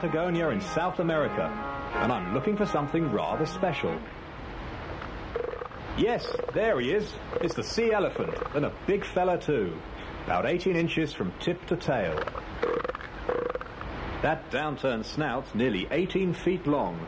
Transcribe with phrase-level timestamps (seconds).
[0.00, 1.42] Patagonia in South America,
[1.96, 3.94] and I'm looking for something rather special.
[5.98, 7.12] Yes, there he is.
[7.42, 9.76] It's the sea elephant, and a big fella too.
[10.24, 12.18] About 18 inches from tip to tail.
[14.22, 16.98] That downturned snout's nearly 18 feet long.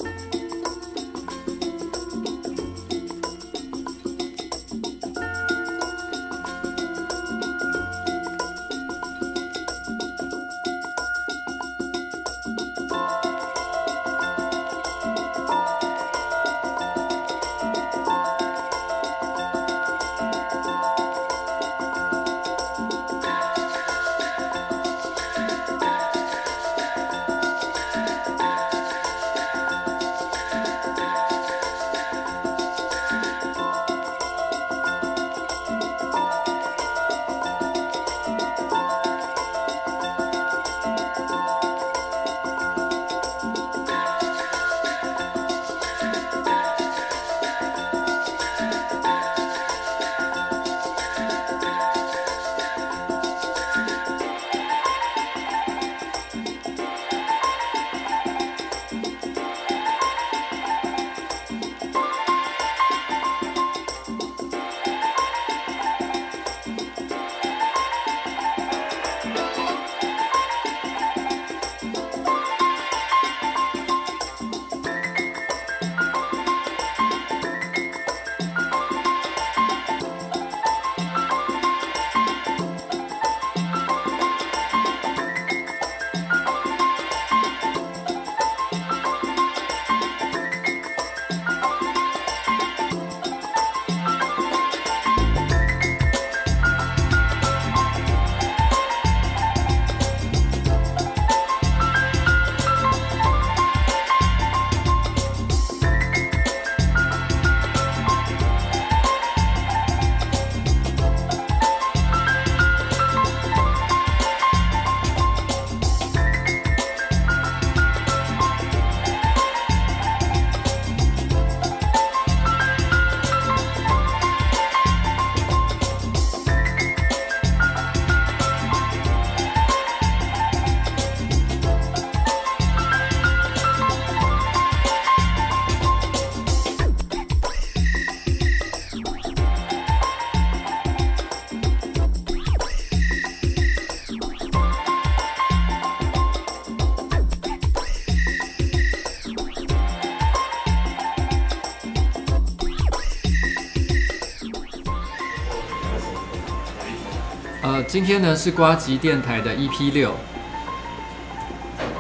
[157.93, 160.15] 今天呢是瓜吉电台的 EP 六，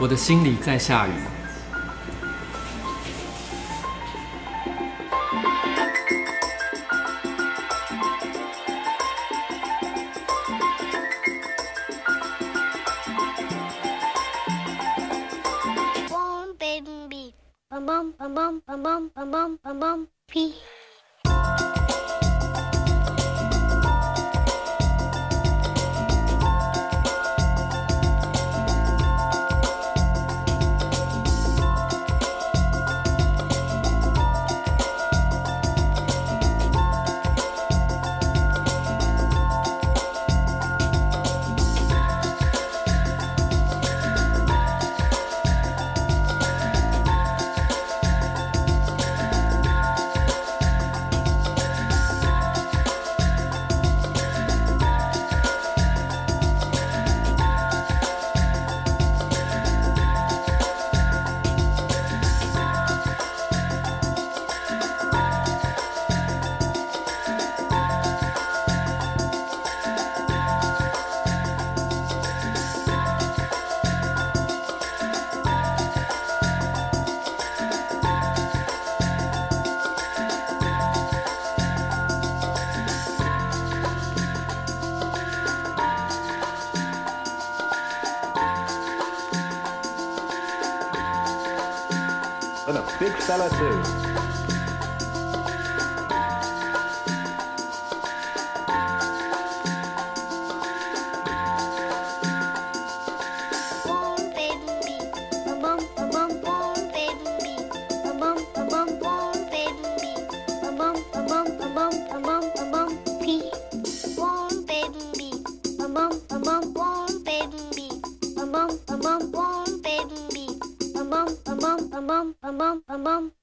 [0.00, 1.10] 我的心里在下雨。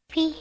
[0.10, 0.34] Pee.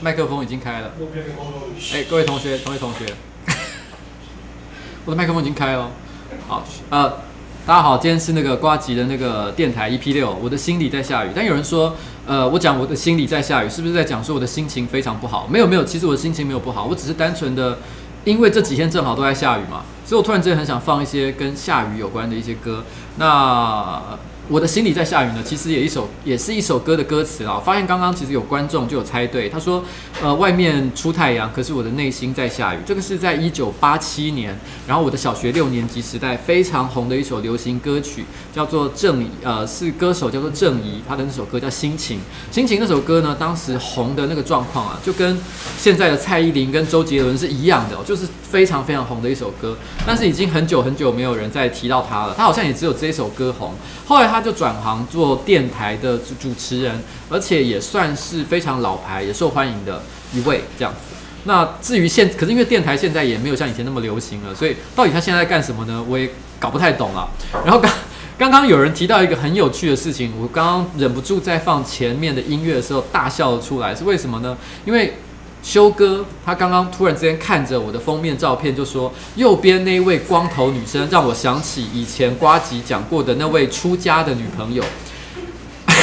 [0.00, 0.92] 麦克风已经开了。
[1.94, 3.06] 哎，各位同学，同学同学，
[5.04, 5.90] 我的麦克风已经开了。
[6.46, 7.08] 好，呃，
[7.66, 11.30] 大家好，今天是那个呱吉的那个电台 EP 六，我的心里在下雨。
[11.34, 11.94] 但有人说，
[12.26, 15.46] 呃，我讲我的心里在下雨，是不是在讲说我的心情非常不好？
[15.46, 17.78] 没有没有，其实我的心情没有不好，我只是单纯的，
[18.24, 22.84] 因为这几天正好都在下雨嘛，所以我突然之间很想放一些跟下雨有关的一些歌。
[23.16, 24.00] 那
[24.50, 27.60] 我的心里在下雨呢，其实也一首，也是一首歌的歌词啊。
[27.62, 29.84] 发现刚刚其实有观众就有猜对，他说，
[30.22, 32.78] 呃，外面出太阳，可是我的内心在下雨。
[32.86, 38.24] 这个是在一九八七年，然后我的小学六年级时代非常红的一首流行歌曲，
[38.54, 42.16] 叫做郑怡，呃，是歌手叫做郑怡，他的那首歌叫《心情》。
[42.54, 45.38] 《心情》那首歌呢，当时红的那个状况啊，就跟
[45.76, 49.76] 现在的蔡依林跟周杰伦是一样的，就是非常非常红的一首歌。
[50.06, 53.74] 但是已经很久很久没有人再提到他了，他好像也只有这一首歌红。
[54.06, 54.37] 后来他。
[54.38, 60.00] 他就转行做电台的主主持人，而且也算是非常老牌、也受欢迎的
[60.32, 61.16] 一位这样子。
[61.42, 66.04] 那至于现，可是因为电台现在也没有像以前那么流行了，所以到底他现在在干什么呢？
[66.08, 66.30] 我也
[66.60, 67.28] 搞不太懂啊。
[67.66, 67.90] 然后刚
[68.38, 74.56] 刚刚有人提到一个很有趣的事情，我刚刚忍不住在放前面的音乐的时候大笑了出来，是为什么呢？
[74.84, 75.14] 因为。
[75.60, 84.82] 修哥，他刚刚突然之间看着我的封面照片，就说：“右边那位光头女生，让我想起以前瓜吉讲过的那位出家的女朋友。”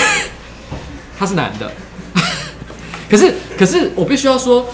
[1.17, 1.71] 他是男的，
[3.09, 4.67] 可是，可是我必须要说，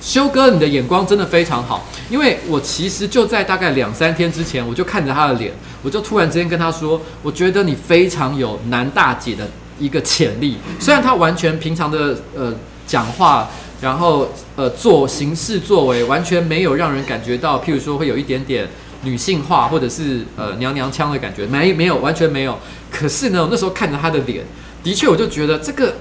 [0.00, 9.46] 修哥，你的眼光真的非常好，因为我其实就在大概两三天之前，我就看着他的脸，我就突然之间跟他说：“我觉得你非常有男大姐的
[9.78, 12.54] 一个潜力。”虽然他完全平常的呃
[12.86, 13.50] 讲话。
[13.80, 18.68] 然后，呃，做形式作为完全没有让人感觉到，譬如说会有一点点
[19.02, 22.58] 女性化，或者是呃娘娘腔的感觉，没没有，完全没有。
[22.90, 24.44] 可是呢，我那时候看着他的脸，
[24.82, 25.94] 的确我就觉得这个，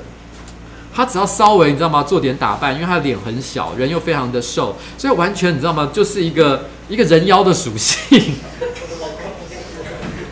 [0.93, 8.35] 他只要稍微你知道吗，做点打扮，因为他的脸很小，人又非常的瘦，所以完全你知道吗，就是一个一个人妖的属性。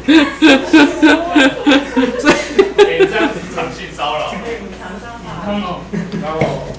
[0.06, 0.14] 所
[2.84, 4.34] 以，这样子场性骚扰。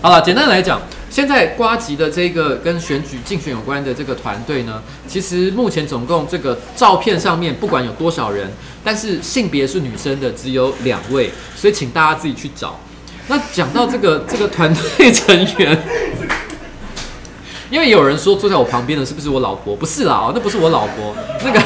[0.08, 8.50] 好了，简单来讲，现在瓜吉的这个跟选举竞选有关的这个团队呢，其实目前总共这个照片上面不管有多少人，
[8.82, 12.80] 但是性别是女生的只有两位，所以请大家自己去找。
[13.26, 15.78] 那讲到这个 这个团队成员，
[17.68, 19.76] 因为有人说坐在我旁边的是不是我老婆？
[19.76, 21.62] 不是啦，哦，那不是我老婆，那个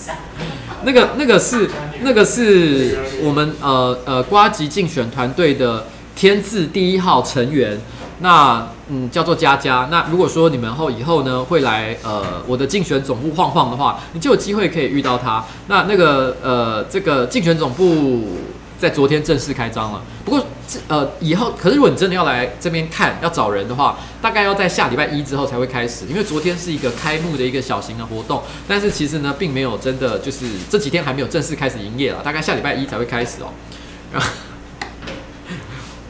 [0.84, 1.68] 那个那个是
[2.00, 5.84] 那个是我们呃呃瓜吉竞选团队的。
[6.22, 7.76] 天字第一号成员，
[8.20, 9.88] 那嗯叫做佳佳。
[9.90, 15.44] 那如果说你们后以后呢会来呃我的竞选总部晃晃的话，你就有机会可以遇到他。
[15.66, 18.38] 那那个呃这个竞选总部
[18.78, 20.00] 在昨天正式开张了。
[20.24, 20.40] 不过
[20.86, 28.40] 呃以后，可是如果你真的要来这边看要找人的话，大概要在下礼拜一之后才会开始，因为昨天是一个开幕的一个小型的活动。
[28.68, 34.22] 但是其实呢并没有真的就是这几天还没有正式开始营业了，大概下礼拜一才会开始哦。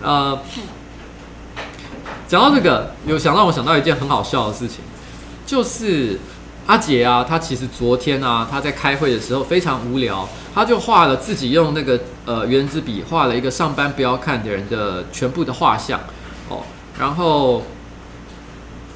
[0.03, 0.37] 呃，
[2.27, 4.79] 讲到这个，有想让我想到一件很好笑的事情，
[5.47, 6.19] 就是
[6.67, 16.01] 阿杰啊，他其实昨天啊，他在开会的时候非常无聊，他就画了自己用那个呃原子笔画了一个上班不要看的人的全部的画像
[16.49, 16.63] 哦，
[16.99, 17.63] 然后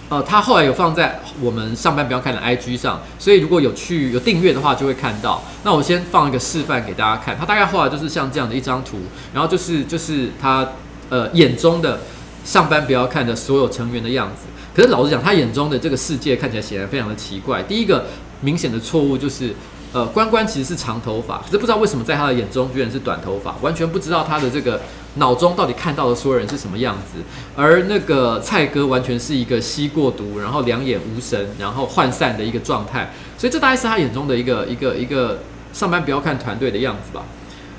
[0.09, 5.43] 呃，他后来有放在我们上班不要看的 IG 上，所以如果有去有订阅的话，就会看到。
[5.63, 8.99] 那我先放一个示范给大家看，他大概画的就是像这样的一张图，
[9.33, 10.67] 然后就是就是他。
[11.09, 12.01] 呃，眼中的
[12.45, 17.63] 上班不要看的所有成员的样子，可是老实讲，他眼中的这个世界看起来显然非常的奇怪。
[17.63, 18.07] 第一个
[18.41, 19.55] 明显的错误就是，
[19.93, 24.81] 呃，关关其实是长头发，可是不知道为什么在他的眼中居然是短头发，完全不知道他的这个
[25.15, 27.23] 脑中到底看到的所有人是什么样子。
[27.57, 35.41] 而那个蔡哥完全是一个吸过毒，然后两眼无神，然后涣散的一个状态，所以这大概是他眼中的一个一个一个
[35.73, 37.25] 上班不要看团队的样子吧。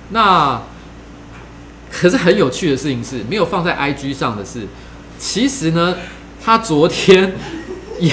[0.09, 0.61] 那。
[1.99, 4.67] 可是很有趣的事情是，没有放在 IG 上的是，
[5.17, 5.95] 其实呢，
[6.43, 7.33] 他昨天
[7.99, 8.11] 也，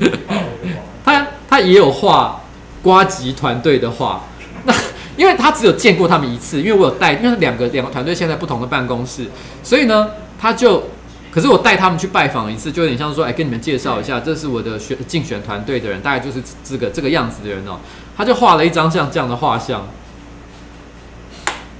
[1.04, 2.40] 他他也有画
[2.82, 4.24] 瓜吉团队的画。
[4.64, 4.74] 那
[5.16, 9.26] 因为他只有见过他们一次，因为我有带，因为两个两个团队现在不同的办公室，
[9.62, 10.08] 所以呢，
[10.40, 10.84] 他就，
[11.30, 17.78] 可是我带他们去拜访一次，就有点像说，哎，跟你们介绍一下，这是我的选竞选团队的人，大概就是这个这个样子的人哦。
[18.16, 19.86] 他就画了一张像这样的画像，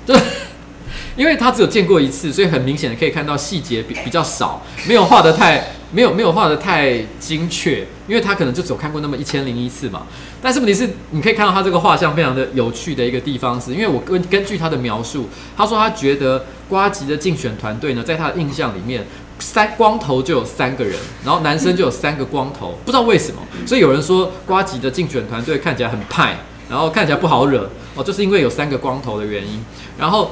[0.04, 0.14] 对。
[1.18, 10.06] 因为他只有见过一次，所以很明显的可以看到细节比比较少，没有画得太没有没有画得太精确，因为他可能就只有看过那么一千零一次嘛。
[10.40, 19.04] 但是问题是，你可以看到他这个画像非常的有趣的一个地方是，因为我根根据他的描述，他说他觉得瓜吉的竞选团队呢，在他的印象里面，
[19.40, 26.38] 三光头就有三个人，然后男生就有三个光头，不知道为什么，所以有人说瓜吉的竞选团队看起来很派，
[26.70, 29.60] 然后看起来不好惹哦，就是因为有三个光头的原因。
[29.98, 30.30] 然后，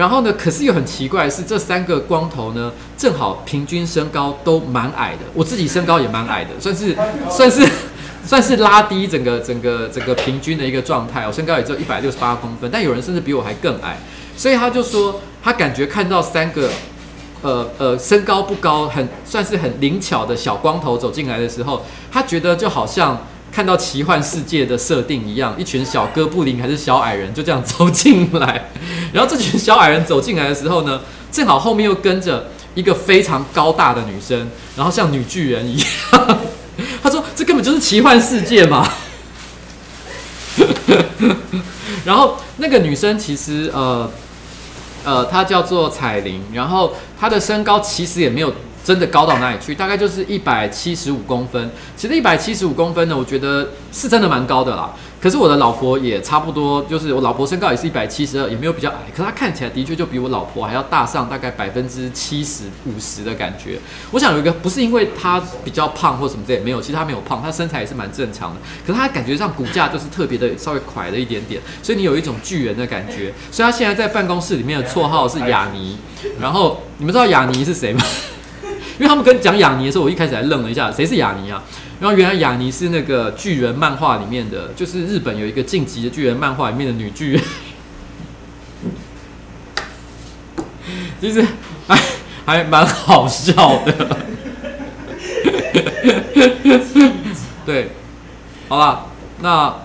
[0.00, 6.96] 然后呢，可是又很奇怪是，这三个光头呢，正好平均身高都蛮矮的，我自己身高也蛮矮的，算是
[7.28, 7.68] 算是
[8.24, 11.26] 算是拉低整个整个整个平均的一个状态。
[11.26, 13.98] 我身高也只有一百六十八公分，但有人甚至比我还更矮，
[14.36, 15.20] 所以他就说。
[15.42, 16.68] 他感觉看到三个，
[17.40, 23.18] 呃呃，身高不高，很算是很灵巧的小光头走进来的时候，他觉得就好像
[23.52, 28.70] 看到奇幻世界的设定一样，一群小哥布林还是小矮人就这样走进来，
[29.12, 31.00] 然后这群小矮人走进来的时候呢，
[31.32, 36.38] 正好后面又跟着一个非常高大的女生，然后像女巨人一样，
[37.02, 38.88] 他说这根本就是奇幻世界嘛，
[42.04, 44.10] 然后那个女生其实呃。
[45.02, 51.70] 呃，她叫做彩玲，然后她的身高其实也没有真的高到哪里去，大概就是一百七十五公分。
[51.96, 54.94] 其实一百七十五公分呢，我觉得是真的蛮高的啦。
[55.20, 58.96] 可是我的老婆也差不多，就是我老婆身高也是一百七十二，也没有比较矮。
[59.14, 63.78] 可是她看起来的确就比我老婆还要大上大概百分之七十五十的感觉。
[64.12, 68.60] 我想有一个不是因为她比较胖或什么之类，没有，其实她没有胖，她身材也是蛮正常的。
[68.86, 73.30] 可是她感觉上骨架就是特别的稍微垮了一点点，所以你有一种巨人的感觉。
[73.52, 75.98] 所以她现在在办公室里面的绰号是雅尼。
[76.40, 78.02] 然后你们知道雅尼是谁吗？
[79.00, 81.62] 因为他们跟讲雅尼的时候，我一开始还愣了一下，谁是雅尼啊？
[82.00, 87.42] 然后原来雅尼是那个巨人漫画里面的，就是日本有一个晋级的巨人漫画里面的女巨人，
[91.18, 91.42] 其实
[91.88, 91.98] 还
[92.44, 94.18] 还蛮好笑的。
[97.64, 97.92] 对，
[98.68, 99.06] 好吧，
[99.40, 99.76] 那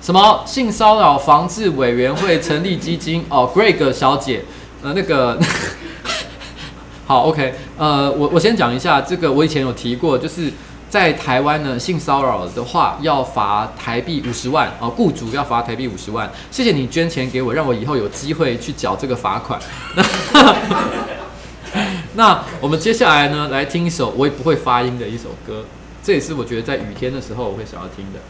[0.00, 4.42] 什么性骚扰防治委员会成立基金哦，Greg 小姐，
[4.82, 5.38] 呃，那个。
[7.12, 10.50] 好，OK，呃，我我先讲一下这个，我以前有提过，就是
[10.88, 16.32] 在台湾呢，性骚扰的话要罚台币五十万啊，雇主要罚台币五十万。
[16.50, 19.60] 谢谢你捐钱给我，让我以后有机会去缴这个罚款。
[19.94, 20.02] 那，
[22.16, 25.66] 那我们接下来呢，来听一首我也不会发音的一首歌，
[26.02, 28.20] 这也是我觉得在雨天的时候我会想要听的。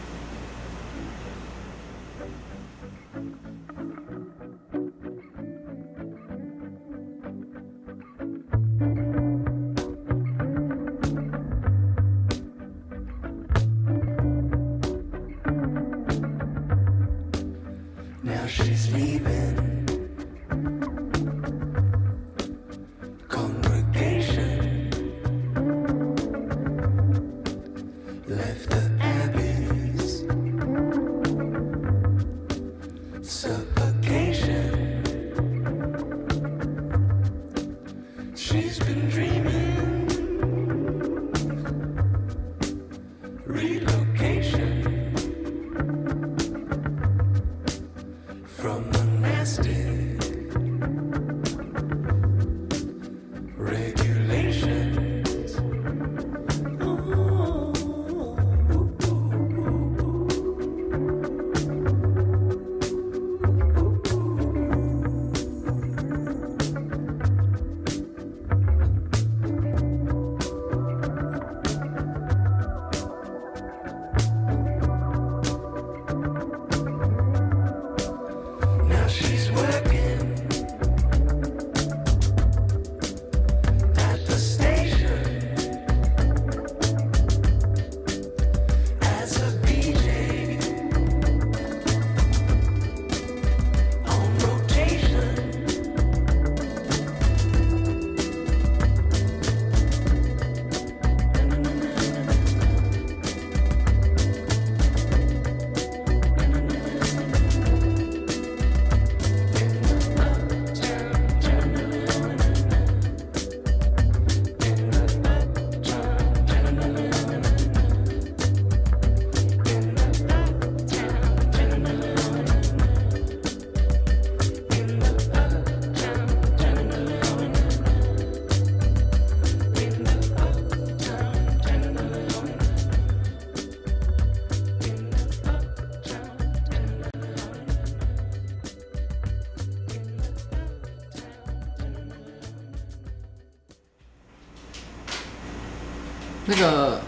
[146.53, 147.01] 那个，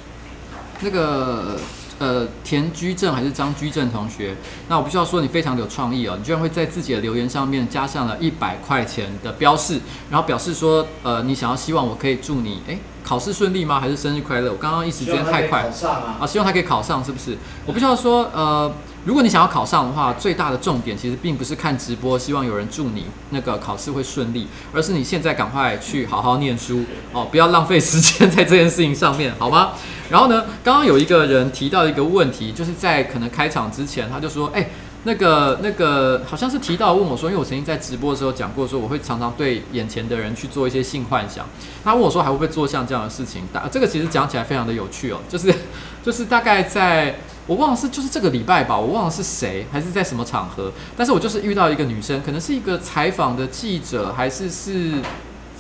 [0.79, 1.55] 那个
[1.99, 4.35] 呃，田居正还是张居正同学？
[4.67, 13.79] 那我必须要说你非常的有创意哦，你居然会在自己的留言上面加上了一百块钱的标示，然后表示说，呃，你想要希望我可以祝你，诶，考试顺利吗？
[13.79, 14.51] 还是生日快乐？
[14.51, 17.37] 我刚刚一时间太快，啊，啊，希望他可以考上，是不是？
[17.65, 18.71] 我必须要说，呃。
[19.05, 29.73] 如果你想要考上的话，最大的重点其实并不是看直播，希望有人祝你那个考试会顺利，而是你现在赶快去好好念书哦，不要浪费时间在这件事情上面，好吗？
[30.09, 34.69] 然后呢，刚刚有一个人提到一个问题，就是在可能开场之前，他就说，哎，
[35.03, 41.47] 那个那个好像是提到问我说，因为我曾经在直播的时候讲过，说我会常常对眼前的人去做一些性幻想，
[41.83, 43.43] 他问我说还会不会做像这样的事情？
[43.53, 45.53] 大这个其实讲起来非常的有趣哦，就是
[46.03, 47.19] 就是大概在。
[47.47, 54.93] 我忘了是就是这个礼拜吧，我忘了是谁还是在什么场合，但是我就是遇到一个女生，可能是一个采访的记者，还是是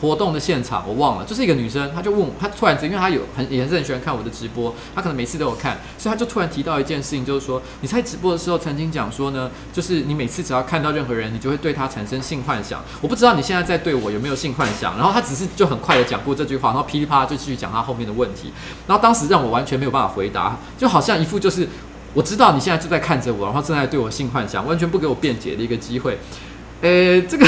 [0.01, 12.83] 活动的现场，我忘了，就是一个女生，她就问我，她突然间，因为她有很也是很喜欢看我的直播，她可能每次都有看，所以她就突然提到一件事情，就是说你在直播的时候曾经讲说呢，就是你每次只要看到任何人，你就会对他产生性幻想。
[13.01, 18.51] 我不知道你现在在对我有没有性幻想，然后她只是就很快的讲过这句话，然后噼里啪啦就继续讲她后面的问题，
[18.87, 21.67] 然后当时让我完全没有办法回答，就好像一副就是
[22.13, 26.19] 我知道你现在就在看着我，然后正在对我性幻想，完全不给我辩解的一个机会，
[26.81, 27.47] 诶，这个。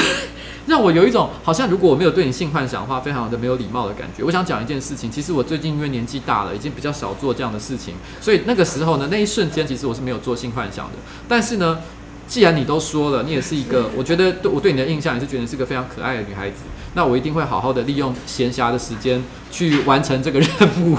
[0.67, 4.21] 让我有一种好像如果我没有对你性幻想的话，非常的没有礼貌的感觉。
[4.21, 10.93] 我想讲一件事情，其实我最近因为年纪大了，已经比较少做这样的事情，所以那个时候呢，那一瞬间其实我是没有做性幻想的。
[11.25, 11.79] 但是呢，
[12.27, 16.57] 既然你都说了，你也是一个，我觉得对我对你的印象也是觉得是个非常可爱的女孩子，
[16.95, 20.49] 那我一定会好好的利用闲暇的时间去完成这个任
[20.83, 20.97] 务。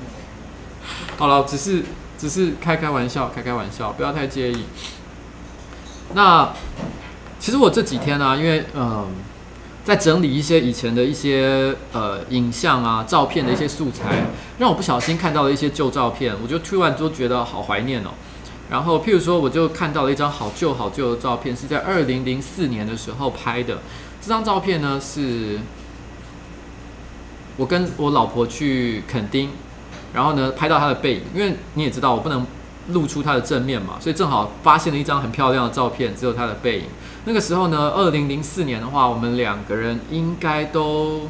[1.16, 1.84] 好了，只是
[2.18, 4.64] 只是开开玩笑，开开玩笑，不要太介意。
[6.14, 6.52] 那。
[7.40, 9.08] 其实我这几天呢、因为嗯、
[9.82, 14.26] 在整理一些以前的一些呃影像啊、照片的一些素材，
[14.58, 18.10] 让我不小心看到了一些旧照片，我就突然就觉得好怀念哦。
[18.70, 23.78] 然后，譬如说，我就看到了一张好旧好旧的照片，是在二零零四年的时候拍的。
[24.20, 25.58] 这张照片呢，是
[27.56, 29.50] 我跟我老婆去垦丁，
[30.14, 31.22] 然后呢，拍到她的背影。
[31.34, 32.46] 因为你也知道，我不能
[32.88, 36.86] 露出他的正面嘛，所以正好发现了一张很漂亮的照片，只有他的背影。
[37.24, 41.28] 那个时候呢，二零零四年的话，我们两个人应该都，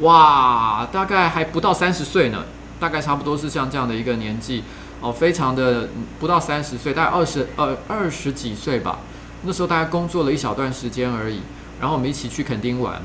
[0.00, 2.44] 哇，大概还不到三十岁呢，
[2.78, 4.62] 大概差不多是像这样的一个年纪
[5.00, 5.88] 哦，非常的
[6.20, 9.00] 不到三十岁，大概二十二二十几岁吧。
[9.42, 11.40] 那时候大概工作了一小段时间而已，
[11.80, 13.02] 然后我们一起去垦丁玩。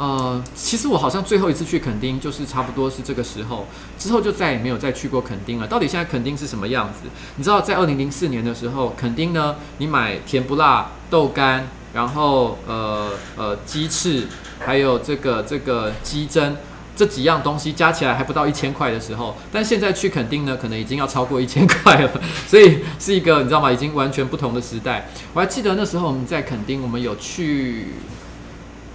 [0.00, 3.66] 呃，其实我好像最后一次去垦丁就是差不多是这个时候，
[3.98, 5.66] 之后就再也没有再去过垦丁了。
[5.66, 7.00] 到底现在垦丁是什么样子？
[7.36, 14.26] 你知道，在二零零四年的时候，垦丁呢，你买甜不辣豆干，然后呃呃鸡翅，
[14.58, 16.54] 还有这个这个鸡胗
[16.96, 22.10] 这几样东西加起来还不到一千块的时候，但现在去垦丁呢，可能已经要超过一千块了。
[22.46, 23.70] 所以是一个你知道吗？
[23.70, 25.10] 已经完全不同的时代。
[25.34, 27.88] 我还记得那时候我们在垦丁，我们有去。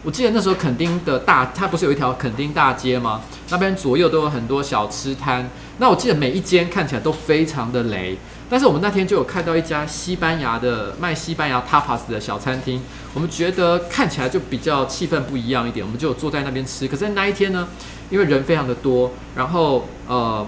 [0.05, 3.21] 我记得那时候垦丁的大，它不是有一条垦丁大街吗？
[3.49, 5.49] 那边左右都有很多小吃摊。
[5.79, 8.15] 那我记得每一间看起来都非常的雷，
[8.47, 12.83] 但是我们那天就有看到一家西班牙的卖西班牙 tapas 的小餐厅，
[13.15, 16.87] 我们觉得看起来就比较气氛不一样一点，我们就坐在那边吃。
[16.87, 17.67] 可是那一天呢，
[18.11, 20.45] 因为人非常的多，然后呃，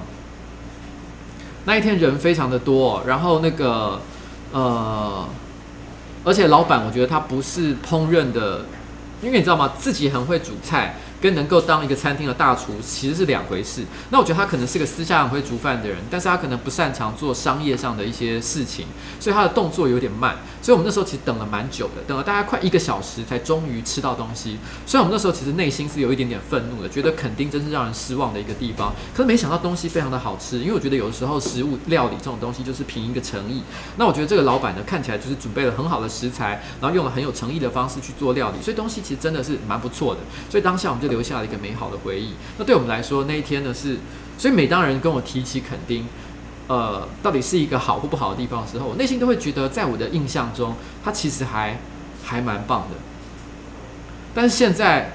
[1.66, 4.00] 那一天人非常的多，然后那个
[4.52, 5.28] 呃，
[6.24, 8.66] 而且老板我觉得他不是烹饪的。
[9.22, 9.74] 因为你知道吗？
[9.80, 13.84] 自己很会煮菜，跟能够当一个餐厅的大厨其实是两回事。
[14.10, 18.86] 那我觉得他可能是个私下很会煮饭的人，但是他可能不擅长做商业上的一些事情，
[19.20, 20.36] 所以他的动作有点慢。
[20.62, 24.58] 所以我们那时候其实等了蛮久的，等了大概快一个小时才终于吃到东西。
[24.86, 28.94] 所以我们那时候其实内心是有一点点愤怒的，觉得肯丁真是让人失望的一个地方。
[29.14, 33.64] 可是没想到东西非常的好吃，因为我觉得有的时候食物料理这种东西就是凭一个诚意。
[33.96, 40.22] 那我觉得这个老板呢，看起来就是准备了很好的食材，然后用了很有诚意的方式去做料理，所以东西其实真的是蛮不错的。
[40.50, 42.34] 所以当下我们就留下了一个美好的回忆。
[42.58, 43.98] 那对我们来说，那一天呢是，
[44.38, 46.06] 所以每当人跟我提起垦丁，
[46.68, 51.80] 呃，到底是一个好或不好的地方的时候，我内心都会觉得，在我的印象中，它其实还
[52.24, 52.96] 还蛮棒的。
[54.34, 55.14] 但是现在，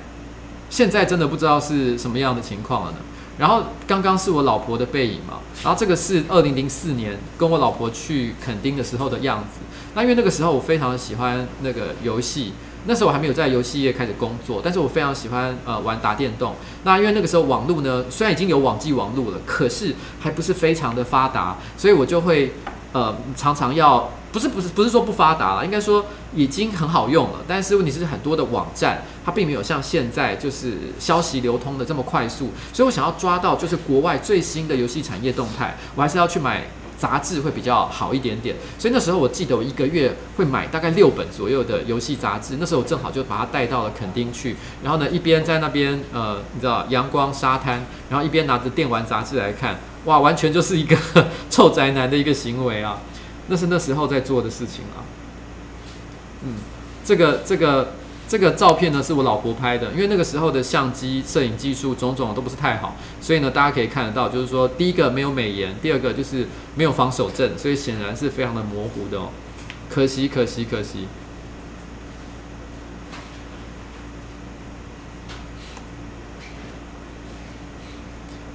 [0.68, 2.98] 现在真的不知道是什么样的情况了呢？
[3.38, 9.60] 然后刚刚是我老婆的背影嘛，然后这个是二零零四年跟我老婆去垦丁的时候的样子。
[9.94, 12.52] 那因为那个时候我非常喜欢那个游戏。
[12.84, 16.54] 那时候我还没有在游戏业开始工作，但是我非常喜欢呃玩打电动。
[16.82, 22.52] 那因为那个时候网络呢，虽然已经有网际网络了，可是还不是非常的发达，所以我就会
[22.92, 27.38] 呃常常要不是不是不是说不发达了，应该说已经很好用了。
[27.46, 36.64] 但是问题是很多的网站它并没有像现在就是消息流通的这么快速，所以我想要抓到就是国外最新的游戏产业动态，我还是要去买。
[37.02, 42.58] 杂志会比较好一点点，所以那时候我记得我一个月会买大概六本左右的游戏杂志。
[42.60, 50.96] 那时候我正好就把它带到了垦丁去，然后呢一边在那边呃，你知道阳光沙滩，然后一边拿着电玩杂志来看， 哇，完全就是一个
[51.50, 53.00] 臭宅男的一个行为啊！
[53.48, 55.02] 那是那时候在做的事情啊。
[56.44, 56.54] 嗯，
[57.04, 57.94] 这个这个。
[58.28, 69.28] 这个照片呢是我老婆拍的，因为那个时候的相机摄影技术种种都不是太好，所以呢大家可以看得到，就是说第一个没有美颜，第二个就是没有防手震，所以显然是非常的模糊的哦，
[69.90, 71.08] 可惜可惜可惜。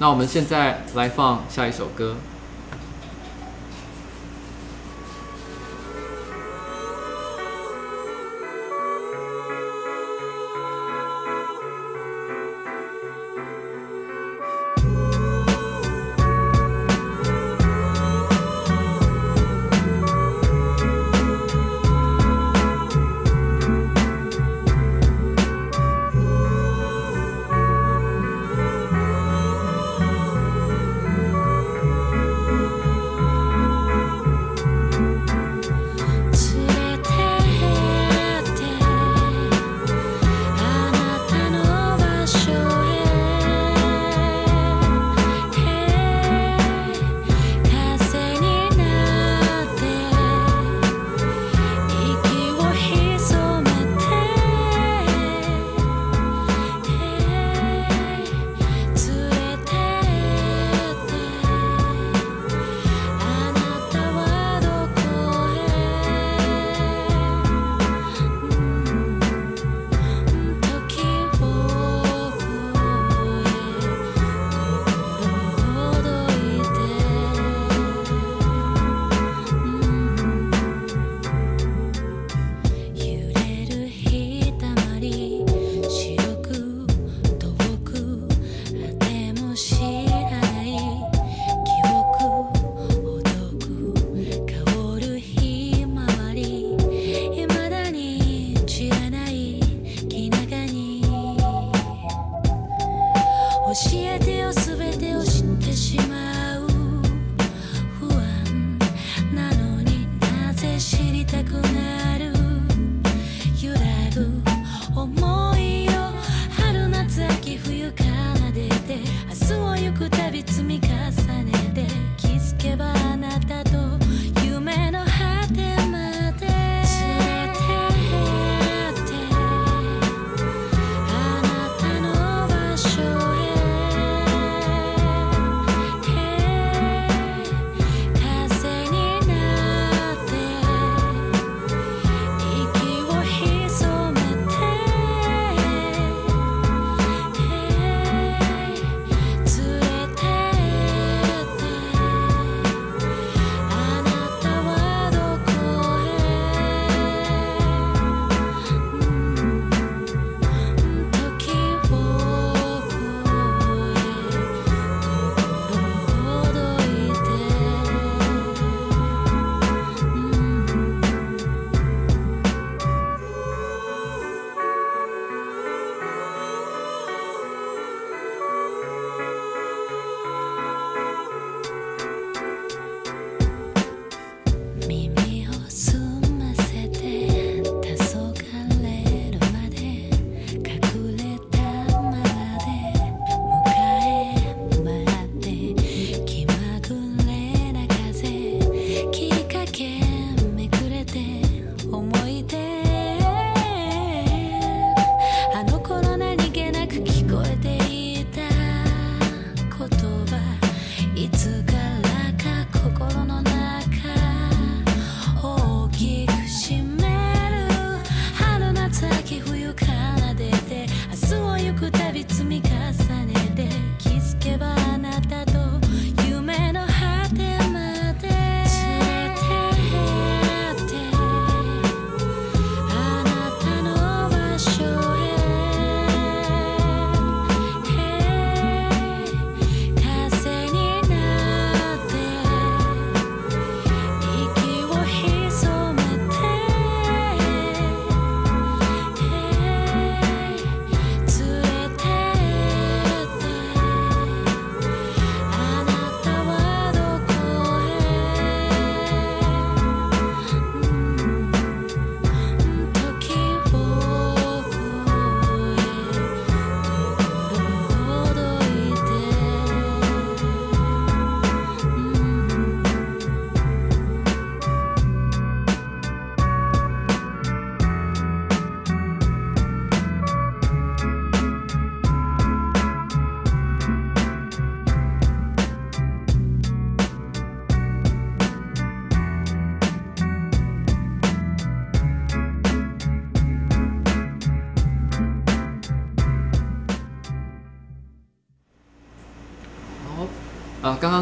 [0.00, 2.16] 那我们现在来放下一首歌。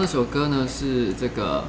[0.01, 1.65] 那首歌呢是这个，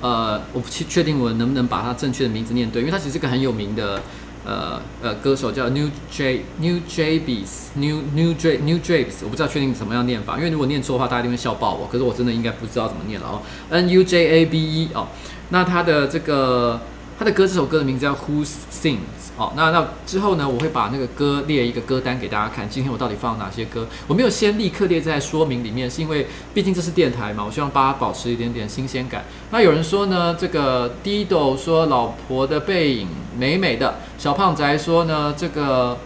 [0.00, 4.02] 呃，我不确定我能不能把它正确的名字念对，因为它其实是个很有名的，
[4.44, 11.88] 呃呃，歌手叫 New J New Jabeez New New J New Jabeez，我不知道确定怎么样念法，因为如果念错的话，大家一定会笑爆我。
[11.90, 15.08] 可是我真的应该不知道怎么念了哦，N U J A B E 哦，
[15.50, 16.80] 那他的这个
[17.18, 18.98] 他的歌，这首歌的名字叫 Who's Sing。
[19.42, 22.68] 好，那那之后呢，我会把那个歌列一个歌单给大家看。
[22.68, 23.88] 今天我到底放哪些歌？
[24.06, 29.24] 我没有先立刻列在说明里面，是因为毕竟这是电台嘛，我希望大家保持一点点新鲜感。
[29.50, 35.98] 那有人说呢，这个 Dido 说老婆的背影美美的，小胖宅说呢，这个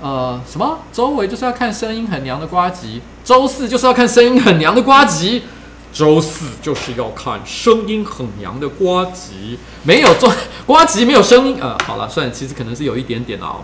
[0.00, 5.44] 呃什么周围就是要看声音很娘的瓜吉，周四就是要看声音很娘的瓜吉。
[5.92, 10.32] 周四就是要看声音很娘的瓜吉，没有做
[10.64, 13.62] 瓜吉没有声音，呃，好了，算了，其实可能是有一点点哦。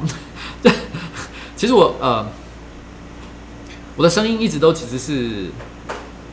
[1.56, 2.26] 其实我呃，
[3.96, 5.50] 我的声音一直都其实是，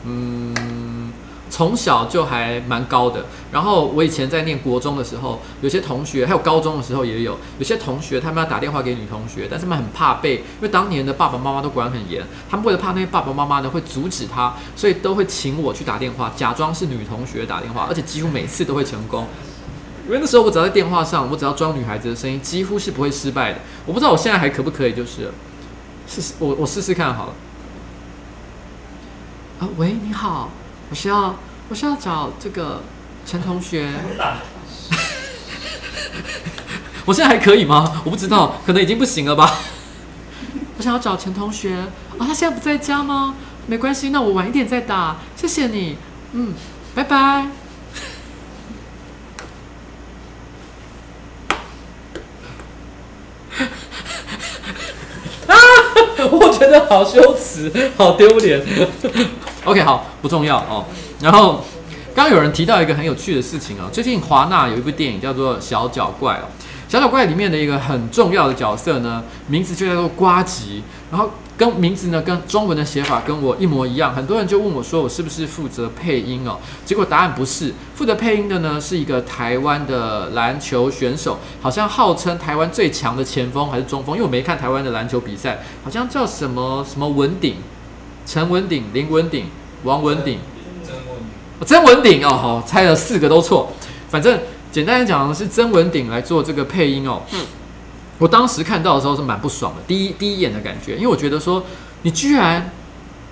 [0.04, 0.54] 嗯。
[1.56, 19.26] 从小就还蛮高的，然后我以前在念国中的时候，有些同学还有高中的时候也有，有些同学他们要打电话给女同学，但是他们很怕被，因为当年的爸爸妈妈都管很严，他们为了怕那些爸爸妈妈呢会阻止他，所以都会请我去打电话，假装是女同学打电话，而且几乎每次都会成功。
[20.04, 23.60] 因为那时候我只要在电话上，我只要装女孩子的声音，几乎是不会失败的。
[23.86, 25.32] 我不知道我现在还可不可以，就是
[26.06, 27.32] 试试我我试试看好了。
[29.60, 30.50] 啊，喂，你好，
[30.90, 31.34] 我需要。
[31.68, 32.80] 我是要找这个
[33.26, 33.90] 陈同学，
[37.04, 38.02] 我现在还可以吗？
[38.04, 39.58] 我不知道，可能已经不行了吧。
[40.78, 41.74] 我想要找陈同学
[42.18, 43.34] 啊，他现在不在家吗？
[43.66, 45.16] 没关系，那我晚一点再打。
[45.34, 45.98] 谢谢你，
[46.32, 46.54] 嗯，
[46.94, 47.16] 拜拜。
[55.48, 55.54] 啊，
[56.30, 58.64] 我觉得好羞耻，好丢脸。
[59.64, 60.84] OK，好，不重要哦。
[61.20, 61.64] 然后，
[62.14, 66.44] 刚刚有人提到一个很有趣的事情啊，最近华纳有一部电影叫做《小脚怪》哦，
[66.92, 87.56] 《小脚怪》里面的一个很重要的角色呢，名字就叫做瓜吉，然后跟名字呢跟中文的写法跟我一模一样，很多人就问我说我是不是负责配音哦，结果答案不是，负责配音的呢是一个台湾的篮球选手，好像号称台湾最强的前锋还是中锋，因为我没看台湾的篮球比赛，好像叫什么什么文鼎、
[88.26, 89.46] 陈文鼎、林文鼎、
[89.84, 90.38] 王文鼎。
[91.64, 93.72] 曾文鼎哦，好，猜了四个都错。
[94.08, 94.38] 反正
[94.70, 97.22] 简单的讲是曾文鼎来做这个配音哦。
[97.32, 97.40] 嗯，
[98.18, 101.64] 我当时看到的时候是蛮不爽的，第一第一眼的感觉，因为我觉得说
[102.02, 102.70] 你居然，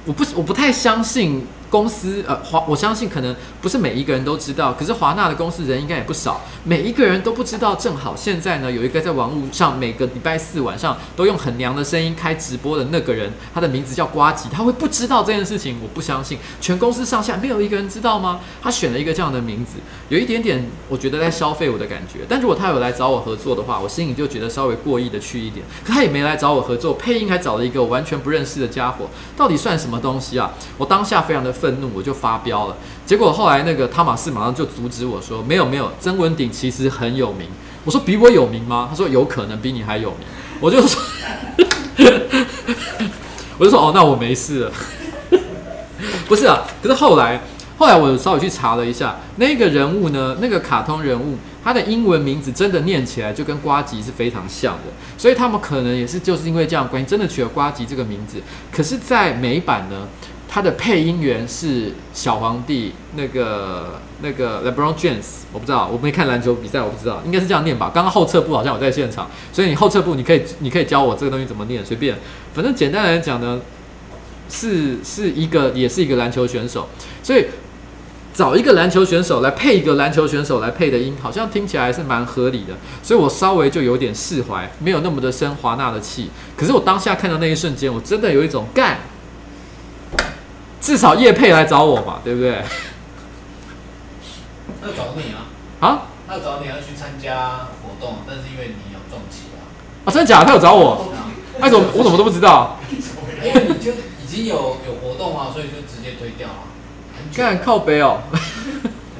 [0.05, 1.47] 我不我不太相信。
[1.75, 7.75] 公司呃华，我相信可能不是每一个人都知道，可是华纳的公司人应该也不少，每一个人都不知道。
[7.75, 15.77] 正好现在呢，有一个在网络上每个礼拜四晚上都用很娘的声音开直播的那个人，他的名字叫瓜吉，他会不知道这件事情？
[15.83, 18.39] 我不相信，全公司上下没有一个人知道吗？
[18.63, 19.73] 他选了一个这样的名字，
[20.11, 22.21] 有一点点我觉得在消费我的感觉。
[22.29, 25.67] 但如果他有来找我合作的话，我心里就觉得稍微过意的去一点。
[25.85, 29.07] 可他也没来找我合作，配音还找了一个完全不认识的家伙，
[29.37, 30.55] 到底算什么东西啊？
[30.79, 32.77] 我当下非常的愤怒，我就发飙了。
[33.07, 37.48] 结果后来那个汤马士马上就阻止我说：“没有没有，曾文鼎其实很有名。”
[37.87, 40.18] 我说：“比我有名吗？”他说：“有可能比你还有名。”
[40.61, 41.00] 我就说
[43.57, 44.72] ：“我就说哦，那我没事了。”
[46.29, 47.40] 不是啊，可是后来
[47.79, 58.42] 后来我稍微去查了一下，那个人物呢，那个卡通人物，他的英文名字真的念起来就跟瓜吉是非常像的，所以他们可能也是就是因为这样关系，真的取了瓜吉这个名字。
[58.70, 60.07] 可是，在美版呢？
[60.55, 67.90] 他的配音员是小皇帝，那个那个 LeBron James，我不知道，我没看篮球比赛，我不知道，应该是这样念吧。
[67.93, 72.17] 刚刚后撤步好像我在现场，所以你后撤步你可以你可以教我这个东西怎么念，随便，
[72.53, 73.61] 反正简单来讲呢，
[74.49, 76.88] 是是一个也是一个篮球选手，
[77.21, 77.47] 所以
[78.33, 86.31] 找一个篮球选手来配一个篮球选手来配的音，好像听起来是蛮合理的，所以我稍微就有点释怀，没有那么的生华纳的气。
[86.57, 89.01] 可是我当下看到那一瞬间，我真的有一种干。
[90.85, 92.62] 至少叶佩来找我嘛，对不对？
[94.83, 95.49] 他要找你啊！
[95.81, 96.03] 啊？
[96.29, 99.64] 他要找你要去参加活动，但是因为你有撞期啊。
[100.05, 100.44] 啊，真的假的？
[100.44, 101.09] 他有找我？
[101.59, 102.77] 他怎么我怎么都不知道？
[103.42, 106.68] 因为你就已经有有活动啊，所以就直接推掉啊。
[107.35, 108.20] 看靠北哦。
[108.31, 108.40] 很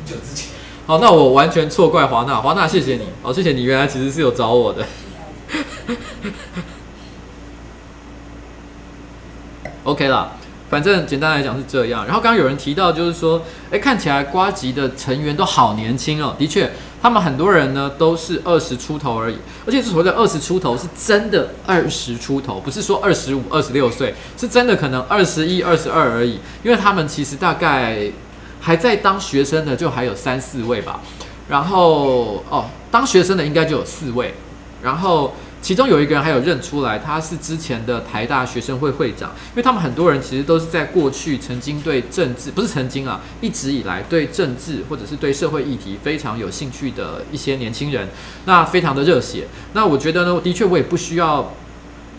[0.05, 0.51] 久之前。
[0.87, 4.85] 好，那我完全错怪华纳，华纳谢谢你，好谢谢你，原来其实是有找我的。
[9.85, 10.33] OK 啦。
[10.71, 16.35] 反正简单来讲是这样，然后刚刚有人提到，就是说，哎，看起来瓜吉的成员都好年轻哦。
[16.39, 26.41] 的确，他们很多人呢都是二十出头而已，而且所谓的二十出头是真的二十出头，不是说二十五、二十六岁，是真的可能二十一、二十二而已。
[26.65, 28.11] 因为他们其实大概
[28.61, 31.01] 还在当学生的就还有三四位吧，
[31.49, 34.35] 然后哦，当学生的应该就有四位，
[34.83, 35.35] 然后。
[35.65, 48.07] 其中有一个人还有认出来，他是之前的台大学生会会长，因为他们很多人其实都是在过去曾经对政治，不是曾经啊，一直以来对政治或者是对社会议题非常有兴趣的一些年轻人，
[48.45, 49.47] 那非常的热血。
[49.73, 51.55] 那我觉得呢，的确我也不需要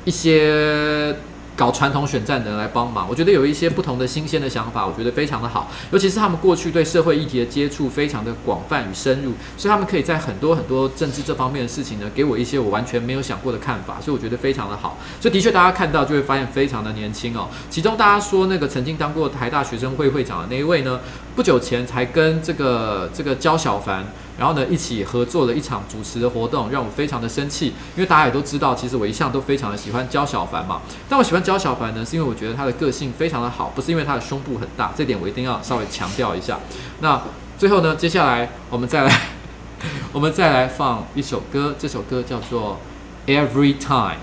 [0.06, 1.16] 一些。
[1.56, 5.72] 搞传统选战的人来帮忙，我觉得有一些不同的新鲜的想法，我觉得非常的好。
[5.92, 14.98] 尤其是他们过去对社会议题的接触非常的广泛与深入，所以他们可以在很多很多政治这方面的事情呢，给我一些我完全没有想过的看法，所以我觉得非常的好。
[15.22, 17.48] 所以的确，大家看到就会发现非常的年轻哦。
[17.70, 21.00] 其中大家说那个曾经当过台大学生会会长的那一位呢，
[21.36, 24.06] 不久前才跟这个这个焦小凡。
[24.38, 27.68] 然后呢，一起合作了一场主持的活动，让我非常的生气。
[27.96, 30.82] 因为大家也都知道，其实我一向都非常的喜欢焦小凡嘛。
[31.08, 34.92] 但我喜欢焦小凡呢，是因为我觉得他的个性非常的好，不是因为他的胸部很大。
[34.94, 36.60] 这点我一定要稍微强调一下。
[37.00, 37.22] 那
[37.58, 39.22] 最后呢，接下来我们再来，
[40.12, 42.78] 我们再来放一首歌，这首歌叫做
[43.32, 44.16] 《Every Time》。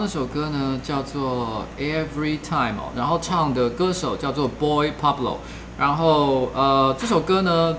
[0.00, 5.38] 那首歌呢叫做 Every Time 哦，然后唱的歌手叫做 Boy Pablo，
[5.78, 7.76] 然后呃这首歌呢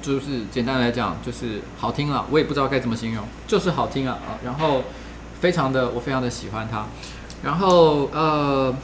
[0.00, 4.82] 就是简单来讲就是好听了，我也不知道该怎么形容，就是好听啊啊，然后
[5.40, 6.86] 非常的我非常的喜欢它，
[7.42, 8.74] 然后呃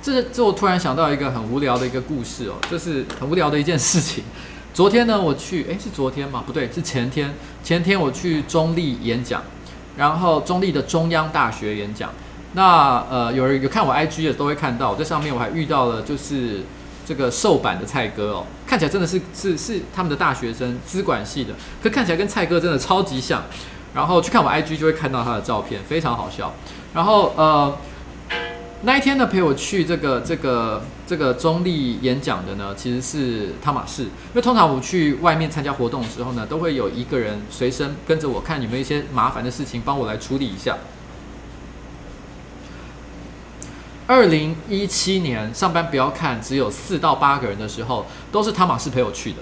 [0.00, 4.22] 这这我突然想到一个很无聊的一个故事哦，就是很无聊的一件事情。
[4.72, 6.42] 昨天呢我去，诶，是昨天吗？
[6.44, 7.32] 不对，是前天，
[7.62, 9.42] 前天我去中立演讲。
[9.96, 12.10] 然后中坜的中央大学演讲，
[12.52, 16.62] 那呃有人有看我 IG 的都会看到，我在上面我还遇到了就是
[17.06, 23.42] 这个瘦版的蔡哥哦，看起来真的是是是他们的大学生资管系的，可看起来跟蔡哥真的超级像。
[23.94, 26.52] 然后去看我 IG 就会看到他的照片，非常好笑。
[26.92, 27.76] 然后呃
[28.82, 34.04] 那一天呢，陪我去这个这个这个中立演讲的呢，其实是汤马士。
[34.04, 40.78] 因为通常我去外面参加活动的时候呢，都会有一个人随身跟着我，看有没有一些麻烦的事情，帮我来处理一下。
[44.06, 49.38] 二零一七年上班不要看只有四到八个人的时候，都是汤马士陪我去的。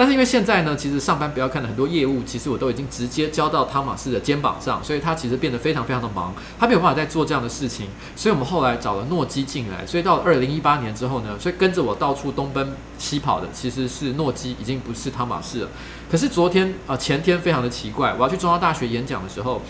[0.00, 7.88] 但是因为现在呢，其实上班不要看的很多业务，其实我都已经直接交到汤马士的肩膀上，所以他其实变得非常非常的忙，他没有办法再做这样的事情。
[8.16, 15.68] 所以我们后来找了诺基进来，所以到了二零一八年之后呢，所以跟着我到处东奔西跑的其实是诺基，已经不是汤马士了。
[16.10, 19.60] 可是昨天啊、前天非常的奇怪，我要去中央大学演讲的时候，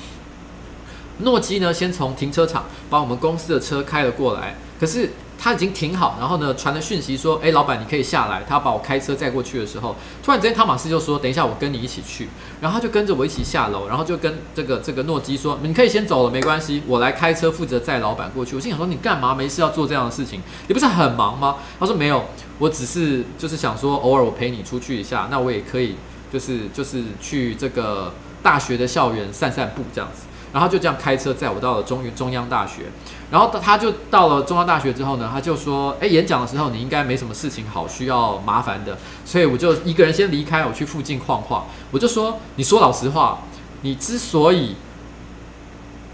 [1.18, 5.10] 诺基呢先从停车场把我们公司的车开了过来，可是。
[5.42, 12.28] 他已经停好，然后呢，传了讯息说：“哎，老板，你可以下来。”他要把我开车载过去的时候，突然之间，汤马斯就说：“等一下，我跟你一起去。”
[12.60, 19.34] 然后他就跟着我一起下楼，然后就跟这个这个诺基说：“你可以先走了，没关系，我来开车负责载老板过去。”我心想说：“你干嘛？
[19.34, 20.42] 没事要做这样的事情？
[20.68, 22.22] 你不是很忙吗？”他说：“没有，
[22.58, 25.96] 我只是就是想说，偶尔我陪你出去一下，那我也可以
[26.30, 28.12] 就是就是去这个
[28.42, 32.84] 大学的校园散散步这样子。”然后就这样开车载我到了中中央大学。
[33.30, 41.64] 然后他就到了中央大学之后呢，他就说：“哎，演讲的时候你应该没什么事情好需要麻烦的，所以我就一个人先离开，我去附近晃晃。
[41.92, 43.42] 我就说，你说老实话，
[43.82, 44.74] 你之所以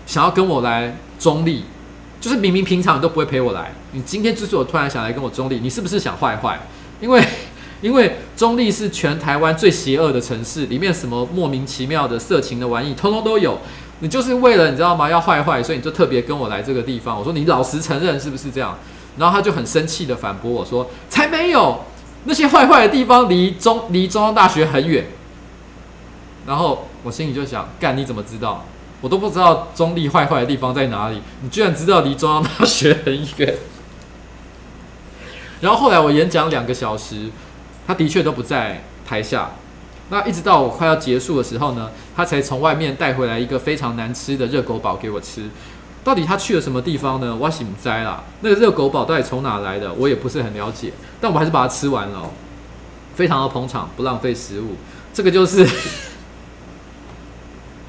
[0.04, 1.62] 想要跟我来中坜，
[2.20, 6.60] 就是明明平常你都不会陪我来，你今天之所以突然想来跟我中坜，你是不是想坏坏？
[7.00, 7.26] 因为
[7.80, 13.58] 因为中坜是全台湾最邪恶的城市，里面什么莫名其妙的色情的玩意，通通都有。”
[14.00, 15.08] 你就是为了你知道吗？
[15.08, 17.18] 要坏坏，所以你就特别跟我来这个地方。
[17.18, 18.78] 我说你老实承认是不是这样？
[19.18, 21.84] 然后他就很生气的反驳我说：“才没有，
[22.24, 25.06] 那些坏坏的地方离中离中央大学很远。”
[26.46, 28.66] 然后我心里就想：干你怎么知道？
[29.00, 33.54] 我都不知道中立坏坏的地方在哪里，你居然知道离中央大学很远。
[35.62, 37.30] 然后后来我演讲两个小时，
[37.86, 39.52] 他的确都不在台下。
[40.08, 45.48] 那一直到我快要结束的时候呢，他才从外面带回来一个非常难吃的热狗堡给我吃。
[46.04, 47.34] 到底他去了什么地方呢？
[47.34, 48.22] 我是不知道啦。
[48.40, 49.92] 那个热狗堡到底从哪来的？
[49.94, 50.92] 我也不是很了解。
[51.20, 52.30] 但我还是把它吃完了，
[53.16, 54.76] 非常的捧场，不浪费食物。
[55.12, 55.68] 这个就是，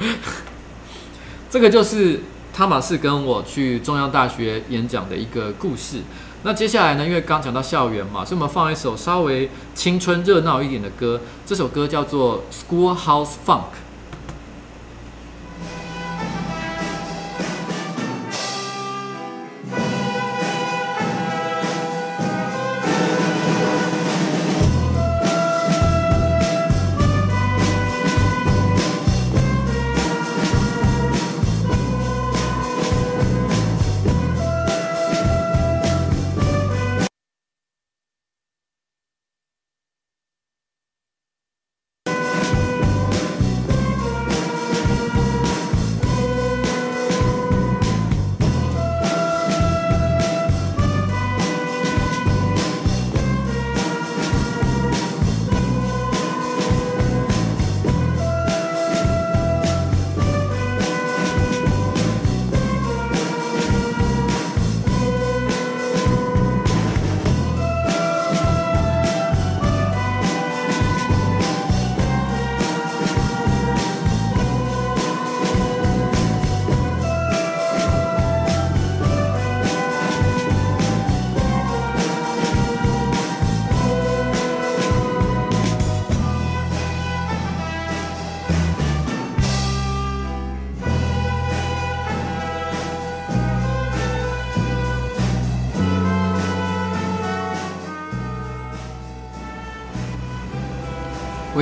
[1.50, 2.22] 这个就是
[2.54, 6.00] 汤马士跟我去中央大学演讲的一个故事。
[6.46, 7.04] 那接下来呢？
[7.04, 11.20] 因为刚讲到校园嘛，所以我们放一首稍微青春热闹一点的歌。
[11.44, 12.40] 这首歌叫做
[12.70, 13.58] 《Schoolhouse Funk》。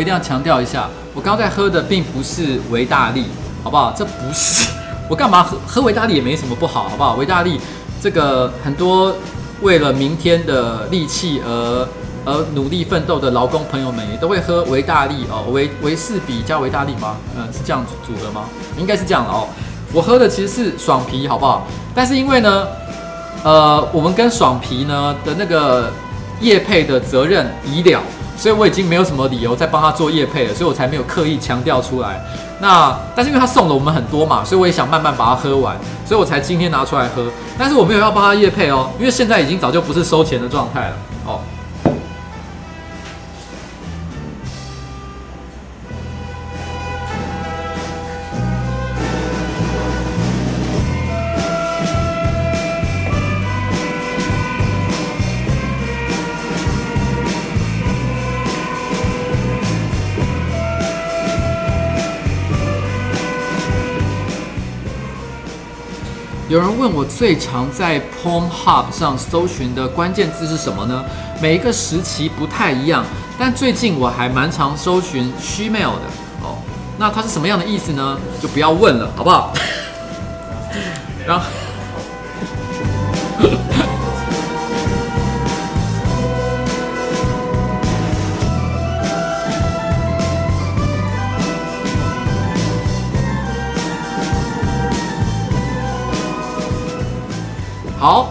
[0.05, 3.24] 一定要强调一下，我刚才喝的并不是维大利，
[3.62, 3.90] 好不好？
[3.96, 4.68] 这不是
[5.09, 7.14] 我干嘛喝喝维大利也没什么不好，好不好？
[7.14, 7.59] 维大利
[8.02, 9.16] 这个很多
[9.62, 11.88] 为了明天的力气而
[12.26, 17.16] 而努力奋斗的劳工朋友们也都会喝维大利哦，维维士比加维大利吗？
[17.34, 18.44] 嗯，是这样组合吗？
[18.76, 19.48] 应该是这样的哦。
[19.90, 21.66] 我喝的其实是爽啤，好不好？
[21.94, 22.66] 但是因为呢，
[23.42, 25.90] 呃，我们跟爽啤呢的那个
[26.42, 28.02] 业配的责任已了。
[28.37, 32.22] 所以我已经没有什么理由再帮他做业配了，所以我才没有刻意强调出来。
[32.61, 35.76] 那但是因为他送了我们很多嘛，所以我也想慢慢把它喝完，
[36.07, 37.26] 所以我才今天拿出来喝。
[37.59, 40.97] 但是我没有要帮他业配哦，因为现在已经早就不是收钱的状态了
[66.85, 71.03] 问我最常在 p o m h u b 上搜寻的关键字是什么呢？
[71.41, 73.03] 每一个时期不太一样，
[73.39, 76.07] 但最近我还蛮常搜寻 Shemale 的
[76.43, 76.59] 哦。
[76.99, 78.18] 那它是什么样的意思呢？
[78.39, 79.55] 就不要问了，好不好？
[81.26, 81.47] 然后。
[98.05, 98.28] 好，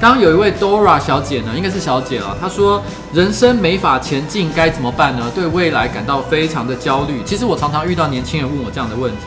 [0.00, 2.34] 刚刚有一位 Dora 小姐呢，应该是小姐了。
[2.40, 2.82] 她说
[3.12, 5.30] ：“人生没法前进，该怎么办呢？
[5.34, 9.26] 对未来感到非常的焦虑。”其实我常常遇到年轻人问我这样的问题，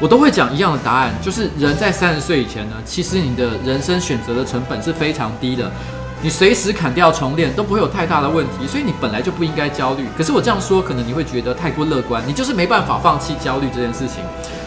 [0.00, 5.70] 我都会讲一样的答案，就是人在三十岁以前呢，其实你的人生选择的成本是非常低的，
[6.22, 10.06] 你随时砍掉重练都不会有太大的问题，所以你本来就不应该焦虑。
[10.16, 14.24] 可是我这样说，可能你会觉得太过乐观，你就是没办法放弃焦虑这件事情。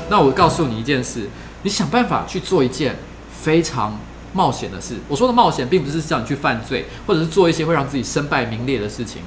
[0.07, 1.27] 那我告诉你一件事，
[1.63, 2.95] 你想办法去做一件
[3.41, 3.97] 非常。
[4.35, 9.21] 冒险的事，我说的冒险，并不是叫你去犯罪，或者是做一些会让自己身败名裂的事情，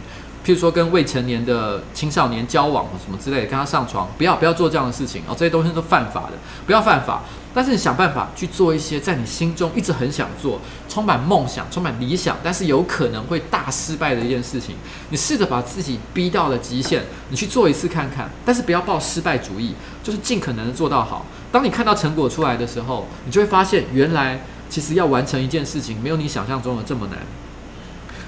[0.44, 6.32] 譬如说跟未成年的青少年交往或什么之类的，跟他上床，不要不要做这样的事情哦，这些东西都犯法的，
[6.66, 7.22] 不要犯法。
[7.54, 14.76] 但是你想办法去做一些在你心中一直很想做、充满梦想、充满理想，但是有可能会大失败的一件事情。
[15.09, 21.24] 你试着把自己逼到了极限，你去做一次看看，但是不要抱失败主义，就是尽可能的做到好。
[21.50, 24.38] 当你看到成果出来的时候，你就会发现原来。
[24.68, 27.18] 其实要完成一件事情，没有你想象中的这么难。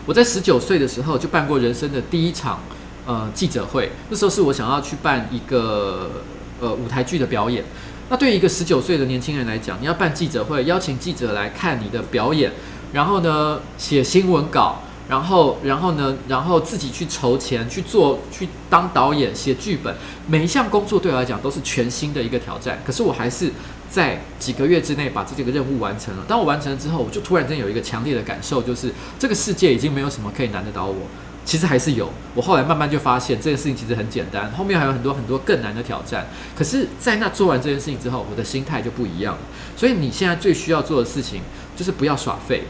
[0.06, 2.60] 我在十九岁的时候就办过人生的第一场
[3.06, 6.22] 呃记者会，那时候是我想要去办一个
[6.60, 7.62] 呃舞台剧的表演。
[8.08, 12.50] 那对于一个十九岁的年轻人来讲，你要办记者会，邀请记者来看你的表演，
[12.92, 19.94] 然后呢写新闻稿，然后然后呢然后自己去筹钱去做去当导演写剧本，
[20.26, 22.80] 每一项工作对我来讲都是全新的一个挑战。
[22.84, 23.52] 可是我还是。
[23.90, 26.24] 在几个月之内把这几个任务完成了。
[26.28, 31.08] 当我完成了之后，我就突然间有一个强烈的感受，就是这个世界已经没有什么可以难得倒我。
[31.44, 32.08] 其实还是有。
[32.34, 36.28] 我后来慢慢就发现，这件事情其实很简单，后面还有很多很多更难的挑战。
[36.54, 39.40] 可是，在那做完这件事情之后，我的心态就不一样了。
[39.76, 41.40] 所以，你现在最需要做的事情
[41.74, 42.64] 就是不要耍废。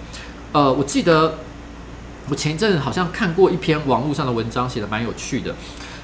[0.52, 1.40] 呃，我记得
[2.30, 5.54] 我前一阵好像看过一篇网络上的文章，写的蛮有趣的。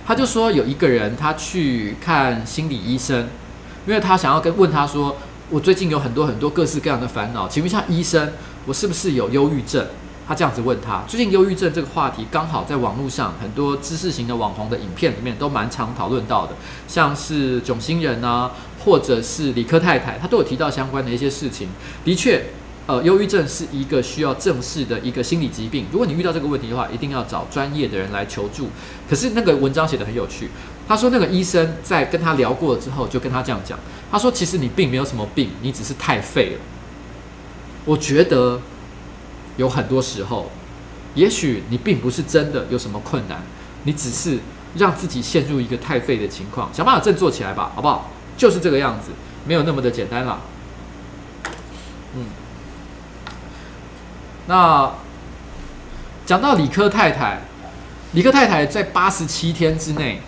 [0.04, 3.28] 他就说有一个人他去看心理医生。
[3.87, 5.16] 因为他想要跟问他说，
[5.49, 8.32] 我最近有很多很多各式各样的烦恼，请问一下医生，
[8.66, 9.87] 我是不是有忧郁症？
[10.26, 16.53] 他这样子问他，最近忧郁症这个话题刚好在网络上很多知识型的网红的影片里面都蛮常讨论到的，
[16.89, 18.51] 像是囧星人啊，
[18.84, 21.68] 或者是理科太太，他都有提到相关的一些事情。
[22.05, 22.45] 的确。
[22.89, 25.87] 呃，忧郁症是一个需要正视的一个心理疾病。
[25.91, 28.68] 如果你遇到这个问题的话，一定要找专业的人来求助。
[29.11, 30.51] 可是那个文章写得很有趣，
[30.89, 33.78] 他说那个医生在跟他聊过之后，就跟他这样讲，
[34.11, 36.61] 他说其实你并没有什么病，你只是太废了。
[37.84, 38.61] 我觉得
[39.57, 40.51] 有很多时候，
[41.14, 43.43] 也许你并不是真的有什么困难，
[43.84, 44.39] 你只是
[44.76, 48.11] 让自己陷入一个太废的情况，想办法振作起来吧，好不好？
[48.37, 49.11] 就是这个样子，
[49.47, 50.41] 没有那么的简单啦。
[52.14, 52.26] 嗯。
[54.47, 54.93] 那
[56.24, 57.43] 讲到理科太太，
[58.12, 60.20] 理科太太在八十七天之内，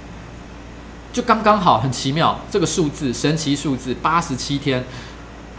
[1.19, 4.85] 就刚刚好，很奇妙，这个数字神奇数字，八十七天，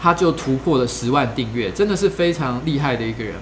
[0.00, 3.34] 他就突破了十万订阅，真的是非常厉害的一个人。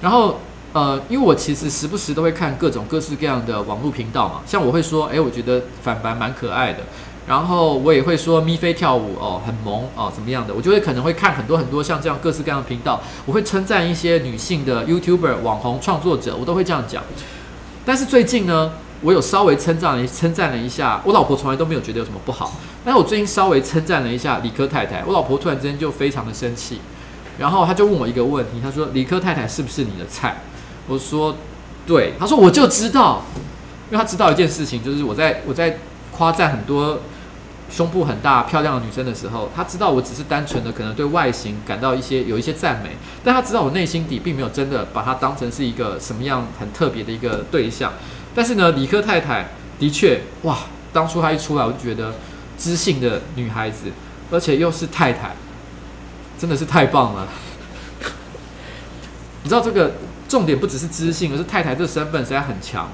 [0.00, 0.40] 然后，
[0.72, 6.78] 呃，因为我其实时不时都会看各种各式各样的网络频道嘛，像我会说，哎，我觉得凡凡蛮可爱的。
[7.26, 10.54] 然后我也会说咪菲跳舞哦，很萌哦，怎么样的？
[10.54, 17.02] 我就会可能会看很多很多像这样各式各样的频道，我会称赞一些女性的 YouTuber 网红创作者，我都会这样讲。
[17.84, 18.72] 但是最近呢，
[19.02, 22.52] 我有稍微称赞了称赞了一下，我老婆从来都没有觉得有什么不好。
[22.84, 26.80] 但是我最近稍微称赞了一下理科太太，我老婆突然之间就非常的生气，
[27.38, 30.42] 然后她就问我一个问题，她说：“理科太太是不是你的菜？”
[30.88, 31.36] 我说
[31.86, 33.22] ：“对。”她说：“我就知道，
[33.90, 35.78] 因为她知道一件事情，就是我在我在
[36.12, 37.00] 夸赞很多。”
[37.70, 47.92] 胸部很大、漂亮的女生的时候，她知道我只是单纯的可能对外形感到一些有一些赞美，但她知道我内心底并没有真的把她当成是一个什么样很特别的一个对象。
[48.38, 49.48] 但是呢，理科太太
[49.80, 50.58] 的确哇，
[50.92, 52.14] 当初她一出来，我就觉得
[52.56, 53.86] 知性的女孩子，
[54.30, 55.34] 而且又是太太，
[56.38, 57.26] 真的是太棒了。
[59.42, 59.94] 你知道这个
[60.28, 62.88] 重点不只是知性，而是太太这个身份实在很强。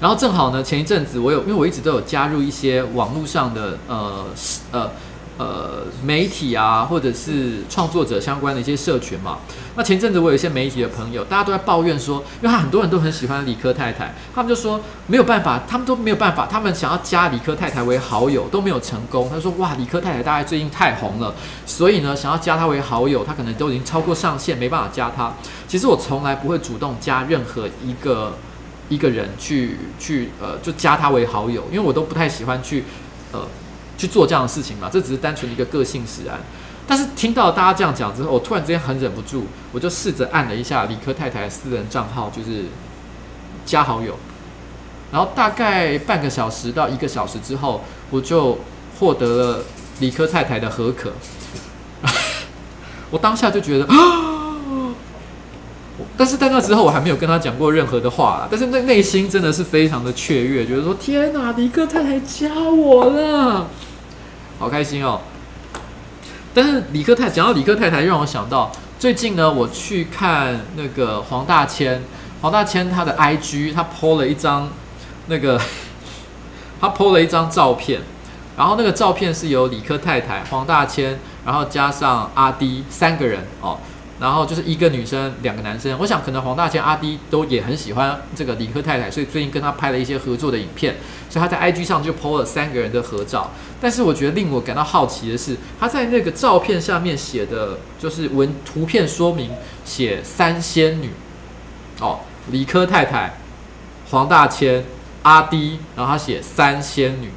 [0.00, 4.26] 然后正好呢，前一阵子我有，因为我一直都有加入一些网络上的呃
[4.72, 4.90] 呃
[5.38, 9.38] 呃媒体啊，或者是创作者相关的一些社群嘛。
[9.76, 19.30] 那前阵子我有一些媒体的朋友，大家都在抱怨说，因为他很多人都很喜欢理科太太，他们就说没有办法，他们都没有办法，他们想要加理科太太为好友都没有成功。
[19.30, 21.32] 他说哇，理科太太大概最近太红了，
[21.64, 25.32] 所以呢，想要加他为好友，他可能都已经超过上限，没办法加他。
[25.68, 28.36] 其实我从来不会主动加任何一个
[28.88, 32.82] 一个人去去呃，就加他为好友，因为我都不太喜欢去
[33.30, 33.46] 呃
[33.98, 36.40] 去做这样的事情嘛，这只是单纯的一个个性使然。
[36.86, 39.42] 但是听到大家这样讲之后，我突然之间很忍不住，
[39.72, 42.64] 我就试着按了一下理科太太的私人账号，就是
[43.66, 44.16] 加好友。
[45.12, 48.58] 然后大概半个小时到一个小时之后，我就
[48.98, 49.64] 获得了
[50.00, 51.12] 理科太太的核可。
[53.10, 53.86] 我当下就觉得，
[56.16, 63.68] 但是在那之后我还没有跟他讲过任何的话，但是内内心真的是非常的雀跃，觉得说天哪，理科太太加我了，
[64.58, 65.20] 好开心哦。
[66.52, 72.02] 但是理科太讲到理科太太，让我想到最近呢，我去看那个黄大千，
[72.40, 74.68] 黄大千他的 IG，他 po 了一张
[75.26, 75.60] 那个，
[76.80, 78.00] 他 po 了一张照片，
[78.56, 83.78] 然后那个照片是由理科太太、黄大千，然后加上阿 D 三个人哦。
[84.20, 85.96] 然后就是一个女生，两个男生。
[86.00, 90.96] 我想可能黄大千、阿滴都也很喜欢这个理科太太，所以最近跟他拍了一些合作的影片，
[91.30, 93.52] 所以他在 IG 上就 po 了三个人的合照。
[93.80, 99.52] 但是我觉得令我感到好奇的是，他在那个照片下面写的就是文图片说明
[99.84, 101.10] 写三仙女
[102.00, 103.38] 哦，理科太太、
[104.10, 104.84] 黄大千、
[105.22, 107.30] 阿滴，然后他写三仙女，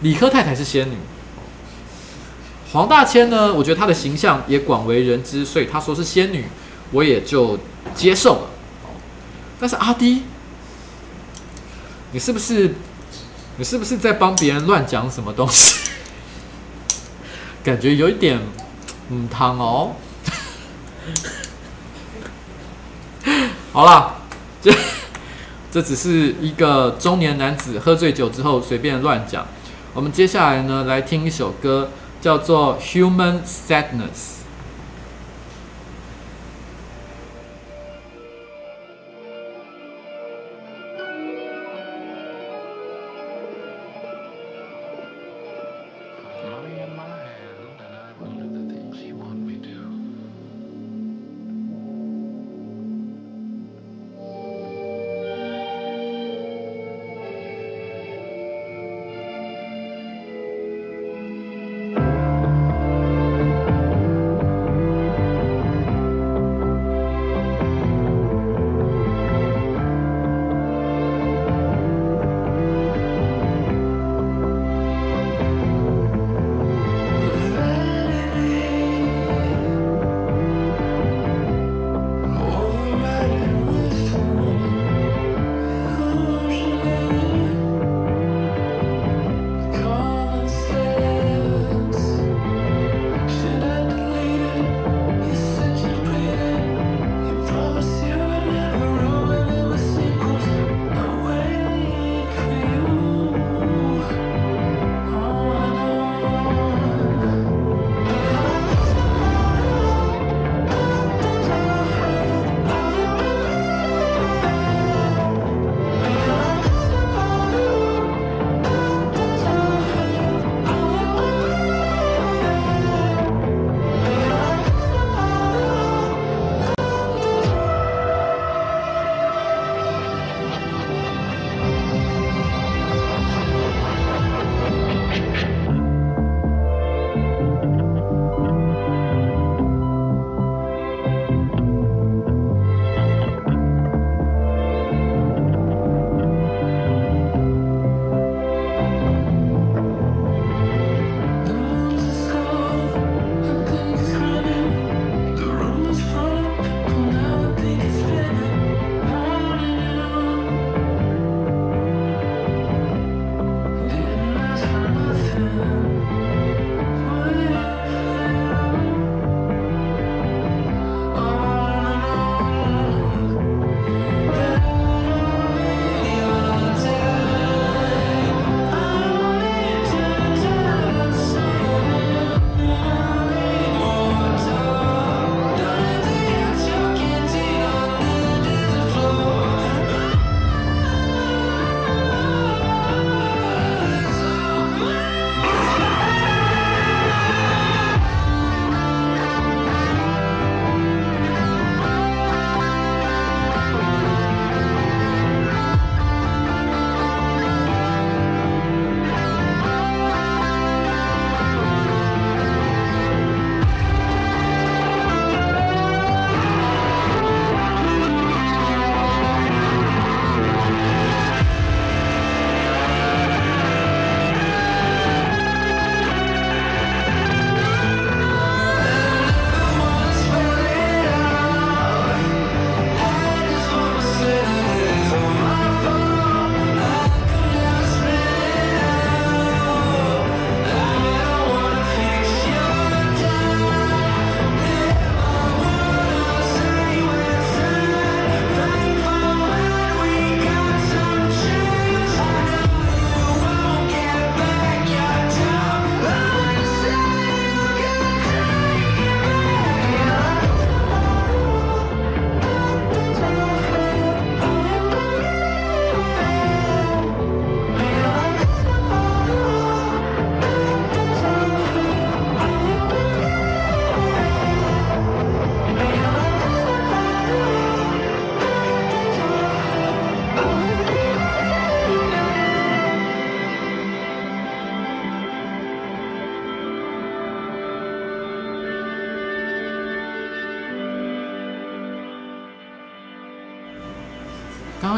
[0.00, 0.96] 理科太太是仙女。
[2.74, 6.44] 黄大千呢，我觉得他的形象也广为人知，所以他说是仙女，
[6.90, 7.56] 我也就
[7.94, 8.50] 接受了。
[9.60, 10.24] 但是阿迪，
[12.10, 12.74] 你是不是
[13.58, 15.88] 你是不是在帮别人乱讲什么东西？
[17.62, 18.40] 感觉有一点
[19.08, 19.92] 嗯汤哦。
[23.72, 24.16] 好啦，
[24.60, 24.74] 这
[25.70, 29.46] 这只是一个中年男子喝醉酒之后随便乱讲。
[29.92, 31.90] 我们接下来呢，来听一首歌。
[32.24, 34.33] 叫做 Human Sadness。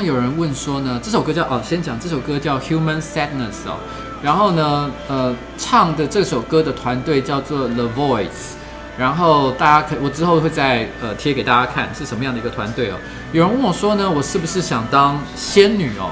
[0.02, 3.78] 有人问说呢，这首歌叫哦，先讲这首歌叫《Human Sadness》哦，
[4.22, 8.54] 然后呢，呃，唱的这首歌的团队叫做 The Voice，
[8.98, 12.96] 然后大家可我之后会再呃贴给大家看是什么样的一个团队哦。
[13.32, 16.10] 有人问我说呢，我是不是想当仙女哦？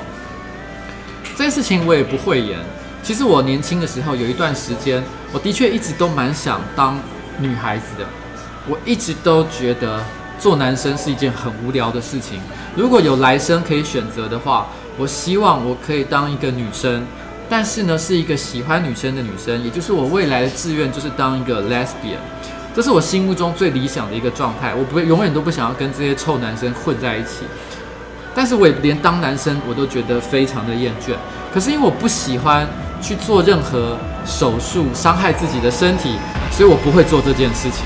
[1.36, 2.58] 这件事情我也不讳言。
[3.02, 6.98] 其实我年轻的时候有一段时间，我的确一直都蛮想当
[7.38, 8.06] 女孩子的。
[8.66, 10.02] 我一直都觉得
[10.38, 12.40] 做男生是一件很无聊的事情。
[12.76, 14.66] 如果有来生可以选择的话，
[14.98, 17.04] 我希望我可以当一个女生，
[17.48, 22.18] 但是呢，是一个喜欢女生的女生，也就是我未来的志愿就是当一个 lesbian。
[22.74, 24.74] 这是我心目中最理想的一个状态。
[24.74, 27.44] 我不会永远都不想要跟这些臭男生混在一起。
[28.34, 31.12] 但是我也连当男生我都觉得非常的厌倦。
[31.52, 32.66] 可是因为我不喜欢
[33.00, 36.16] 去做任何手术伤害自己的身体，
[36.50, 37.84] 所以我不会做这件事情。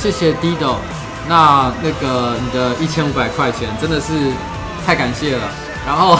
[0.00, 0.76] 谢谢 Dido，
[1.28, 4.12] 那那个你的一千五百块钱真的是
[4.86, 5.42] 太感谢了。
[5.84, 6.16] 然后，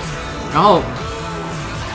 [0.52, 0.82] 然后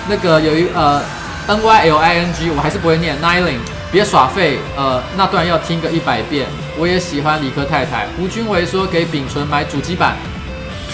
[0.09, 0.99] 那个有一呃
[1.45, 3.59] N Y L I N G，我还是不会念 Nyling，
[3.91, 4.57] 别耍废。
[4.75, 6.47] 呃，那段要听个一百遍。
[6.75, 8.07] 我也喜欢理科太太。
[8.17, 10.15] 吴君维说给秉纯买主机板。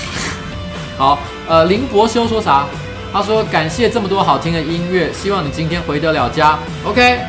[1.00, 2.66] 好，呃，林博修说啥？
[3.14, 6.60] 他说感谢这么多好听的音乐，希望你今天回得了家。
[6.84, 7.20] OK，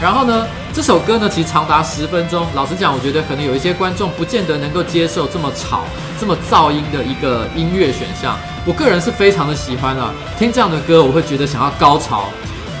[0.00, 0.46] 然后呢？
[0.74, 2.46] 这首歌呢，其实长达十分钟。
[2.54, 5.82] 老实讲，我觉得可能有一些观众不见得能够接受这么吵、
[6.18, 8.38] 这么噪音的一个音乐选项。
[8.64, 12.24] 我个人是非常的喜欢啊，听这样的歌我会觉得想要高潮。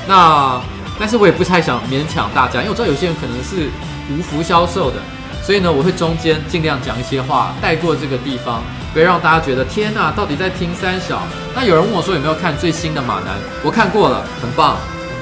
[0.08, 0.58] 那，
[0.98, 3.68] 但是我也不太想勉强大家，因为我知道有些人可能是
[4.10, 4.96] 无福消受的，
[5.42, 8.62] 所以呢，我会中间尽量讲一些话，带过这个地方，
[8.94, 11.20] 不要让大家觉得天哪，到底在听三小。
[11.54, 13.36] 那有人问我说有没有看最新的马男？
[13.62, 14.78] 我看过了，很棒。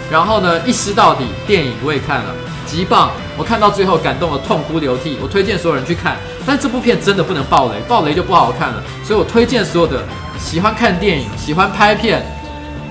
[0.08, 2.34] 然后呢，一尸到底电影我也看了。
[2.70, 3.10] 极棒！
[3.36, 6.16] 我看到最后感动的痛哭流涕，我推荐所有人去看。
[6.46, 8.80] 但这部片真的不能爆雷，爆雷就不好看了。
[9.02, 10.04] 所以我推荐所有的
[10.38, 12.24] 喜欢看电影、喜欢拍片、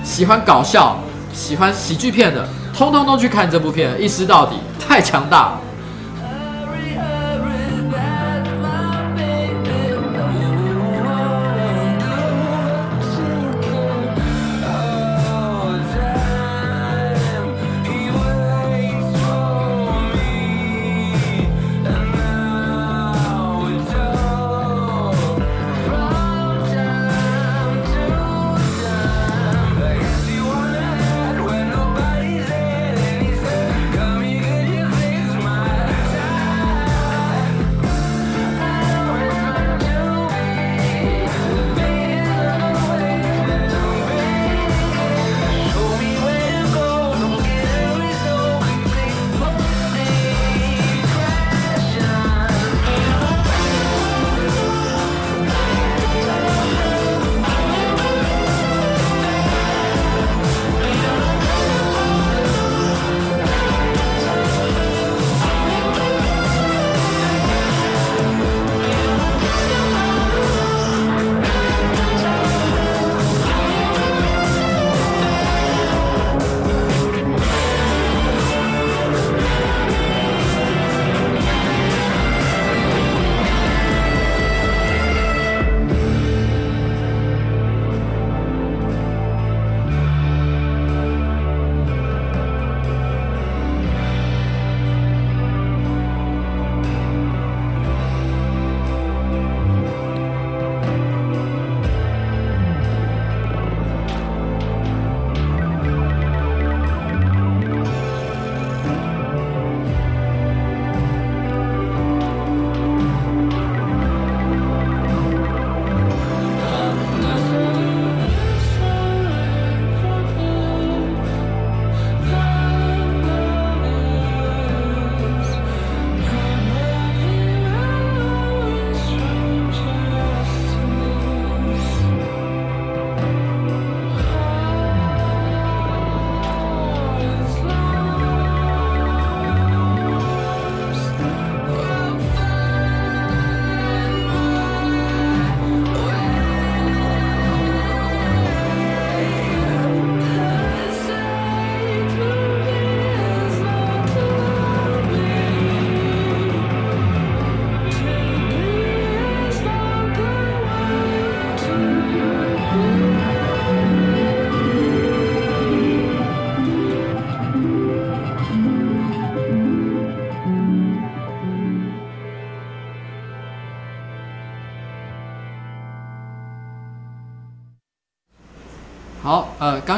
[0.04, 0.98] 喜欢搞笑、
[1.32, 5.38] 喜欢喜剧片的，通通都去看这部片，一尸到底，太强大。
[5.38, 5.60] 了，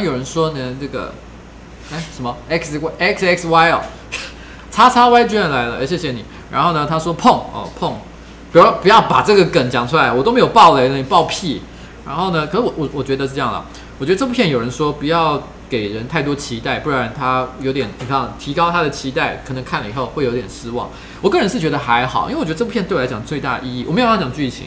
[0.02, 1.12] 有人说呢，这个，
[1.92, 3.80] 哎，什么 x x X Y 哦，
[4.70, 6.24] 叉叉 Y 居然来了，哎，谢谢你。
[6.50, 7.96] 然后呢，他说碰哦碰，
[8.50, 11.62] 不要不要把这个梗讲出来，我都没有爆雷了，你爆屁。
[12.04, 13.64] 然后呢，可是我我我觉得是这样了，
[13.98, 15.40] 我觉得这部片有人说不要
[15.70, 20.90] 给人太多期待，不然他有点你看提高他的期待，可能看了以后会有点失望。
[21.20, 24.66] 我个人是觉得还好，因为我觉得这部片对我来讲最大意义，我没有要讲剧情，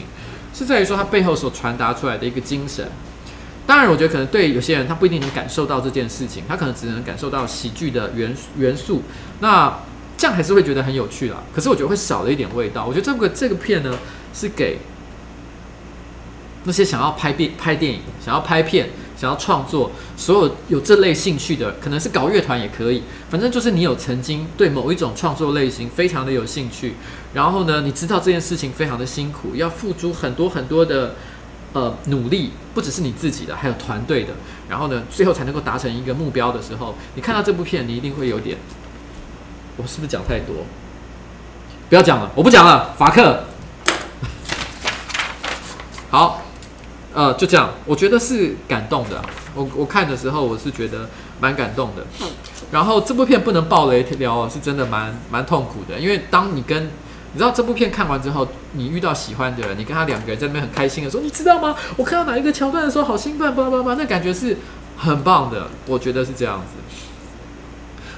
[0.54, 2.90] 是在于说它背后所传达出来的一个精神。
[3.66, 9.02] 当然，我觉得可能对有些人他不一定能感受到这件事情，他可能只能感受到喜剧的元元素。
[9.40, 9.80] 那
[10.16, 12.86] 这样还是会觉得很有趣啦，可是我觉得会少了一点味道。
[12.86, 13.98] 我觉得这个这个片呢，
[14.32, 14.78] 是给
[16.64, 23.02] 那些想要拍电拍电影、想要拍片、想要创作，所有有这类兴趣的，可能是搞乐团也可以。
[23.28, 26.94] 反正就是你有曾经对某一种创作类型非常的有兴趣，
[27.34, 31.14] 然后呢，你知道这件事情非常的辛苦，要付出很多很多的
[31.76, 34.32] 呃努力，不只是你自己的，还有团队的。
[34.66, 38.56] 然后呢，最后才能够达成一个目标的时候，你看到这部片，你一定会有点。
[39.76, 40.64] 我是不是讲太多？
[41.90, 42.94] 不要讲了，我不讲了。
[42.96, 43.44] 法克，
[46.08, 46.40] 好，
[47.12, 47.68] 呃，就这样。
[47.84, 49.22] 我觉得是感动的。
[49.54, 51.10] 我我看的时候，我是觉得
[51.40, 52.06] 蛮感动的。
[52.70, 56.00] 然后这部片不能爆雷聊，是真的蛮蛮痛苦的。
[56.00, 56.90] 因为当你跟
[57.36, 61.76] 你知道这部片看完之后，你遇到喜欢的人，你跟他两个人在那边很开心的时候，你知道吗？
[61.98, 64.56] 我看到哪一个桥段的时候，好兴奋，叭叭叭，那感觉是
[64.96, 65.68] 很棒的。
[65.84, 66.78] 我觉得是这样子。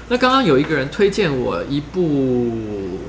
[0.07, 2.99] 那刚刚有一个人推荐我一部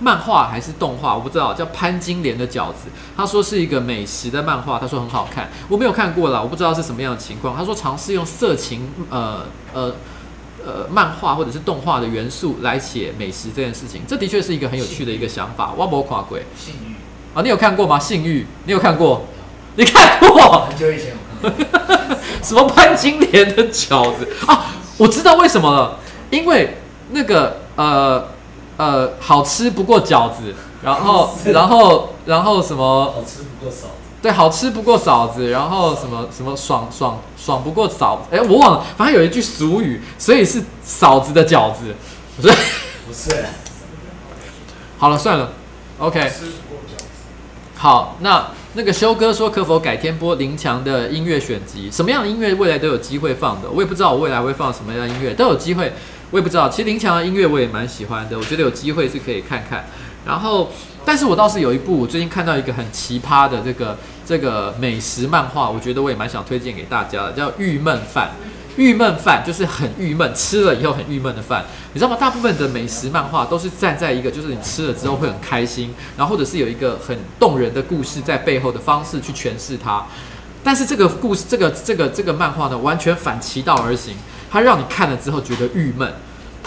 [0.00, 2.90] 漫画还是动画，我不知道，叫潘金莲的饺子。
[3.16, 7.56] 他说是一个美食的漫画，他说很好看，我没有看过啦，我不知道是什么样的情况。
[7.56, 9.94] 他说尝试用色情呃呃
[10.64, 15.72] 呃漫画或者是动画的元素来写美食这件事情，这的确是一个很有趣的一个想法。
[15.76, 16.94] 哇，博跨鬼，性欲
[17.34, 17.98] 啊，你有看过吗？
[17.98, 19.24] 性欲，你有看过？
[19.76, 20.66] 你看过？
[20.68, 22.16] 很久以前我看过。
[22.42, 24.74] 什么潘金莲的饺子啊？
[24.96, 25.98] 我知道为什么了。
[26.30, 26.76] 因为
[27.12, 28.28] 那个呃
[28.76, 41.94] 呃好吃不过饺子，然后然后然后什么好吃不过嫂子，对，好吃不过嫂子，然后什么什么爽爽爽不过嫂子，哎，我忘了，反正有一句俗语，所以是嫂子的饺子，
[42.36, 42.54] 不是
[43.06, 43.44] 不是，
[44.98, 45.52] 好了算了
[45.98, 46.30] ，OK，
[47.76, 51.88] 好，那那个修哥说可否改天播林强的音乐选集？
[51.90, 55.92] 什么样的音乐未来都有机会放的，我也不知道我未来会放什么样的音乐，都有机会。
[56.30, 59.86] 我也不知道，其实林强的音乐我也蛮喜欢的，我觉得有机会是可以看看。
[60.26, 60.70] 然后，
[61.08, 63.96] 但是我倒是有一部我最近看到一个很奇葩的这个
[64.26, 68.28] 这个美食漫画，我觉得我也蛮想推荐给大家的，叫《郁闷饭》。
[68.76, 72.16] 郁闷饭就是很郁闷，吃了以后很郁闷的饭，你知道吗？
[72.20, 80.04] 大部分的美食漫画都是站在一个就是你吃了之后会很开心，然后或者是有一个很动人的故事在背后的方式去诠释它。
[80.62, 84.14] 但是这个故事，这个这个这个漫画呢，完全反其道而行。
[84.50, 86.12] 它让你看了之后觉得郁闷，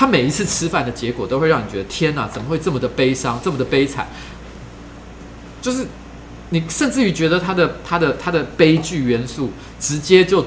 [0.01, 4.07] 他每一次吃饭的结果都会让你觉得天哪，怎么会这么的悲伤，这么的悲惨？
[5.61, 5.85] 就是
[6.49, 10.43] 你甚至于觉得他的他的他的悲剧元素直接就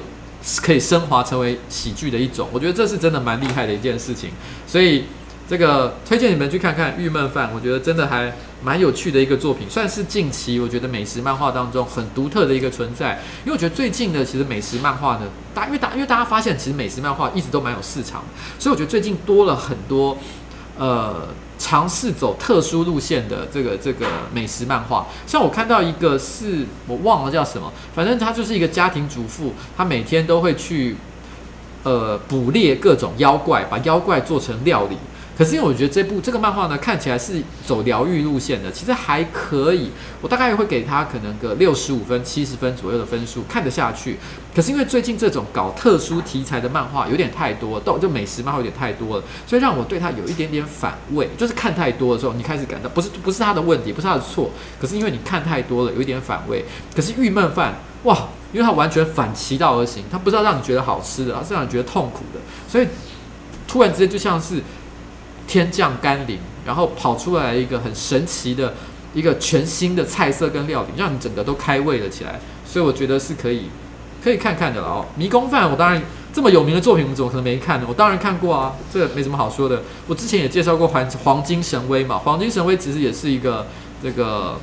[0.60, 4.30] 可以升华成为喜剧的一种，我觉得这是真的蛮厉害的一件事情，
[4.66, 5.04] 所以。
[5.46, 8.32] 这个推荐你们去看看《郁闷饭》，我觉得真的还
[8.62, 13.20] 蛮有趣的一个作品，算是近期我觉得美食漫画当中很独特的一个存在。
[13.44, 15.22] 因为我觉得最近的其实美食漫画呢，
[15.54, 18.24] 大因为大因为大家发现其实美食漫画一直都蛮有市场，
[18.58, 20.16] 所以我觉得最近多了很多
[20.78, 21.28] 呃
[21.58, 25.06] 尝试走特殊路线的这个这个美食漫画。
[25.26, 30.96] 像我看到一个是我忘了叫什么，反正他就是一个家庭主妇，他每天都会去
[31.82, 34.96] 呃捕猎各种妖怪，把妖怪做成料理。
[35.36, 39.90] 可是因为我觉得这部这个漫画呢，看起来是走疗愈路线的，其实还可以。
[40.22, 44.16] 我大概会给他可能个六十五分、七十分左右的分数，看得下去。
[44.54, 51.28] 可是因为最近这种搞特殊题材的漫画有点太多，到就美食漫画有点太多了，所以让我对他有一点点反胃。
[51.36, 56.64] 就是看太多的时候，你开始感到不是不是他的问题，不是他的错，可是因为你看太多了，有一点反胃。
[56.94, 57.74] 可是郁闷饭
[58.04, 62.86] 哇，因为它完全反其道而行，它不是要让你觉得好吃的，而是让你觉得痛苦的，所以
[63.66, 64.62] 突然之间就像是。
[65.46, 68.74] 天降甘霖，然后跑出来一个很神奇的
[69.12, 72.40] 一个全新的菜色跟料理，让你整个都开胃了起来。
[72.66, 73.68] 所以我觉得是可以
[74.22, 75.06] 可以看看的了哦。
[75.16, 77.86] 迷宫饭，我当然这么有名的作品，我怎么可能没看呢？
[77.88, 79.82] 我当然看过啊，这个没什么好说的。
[80.08, 83.66] 我之前也介绍过《黄黄金神威》嘛，《黄金神威》其实也是一个
[84.02, 84.58] 这个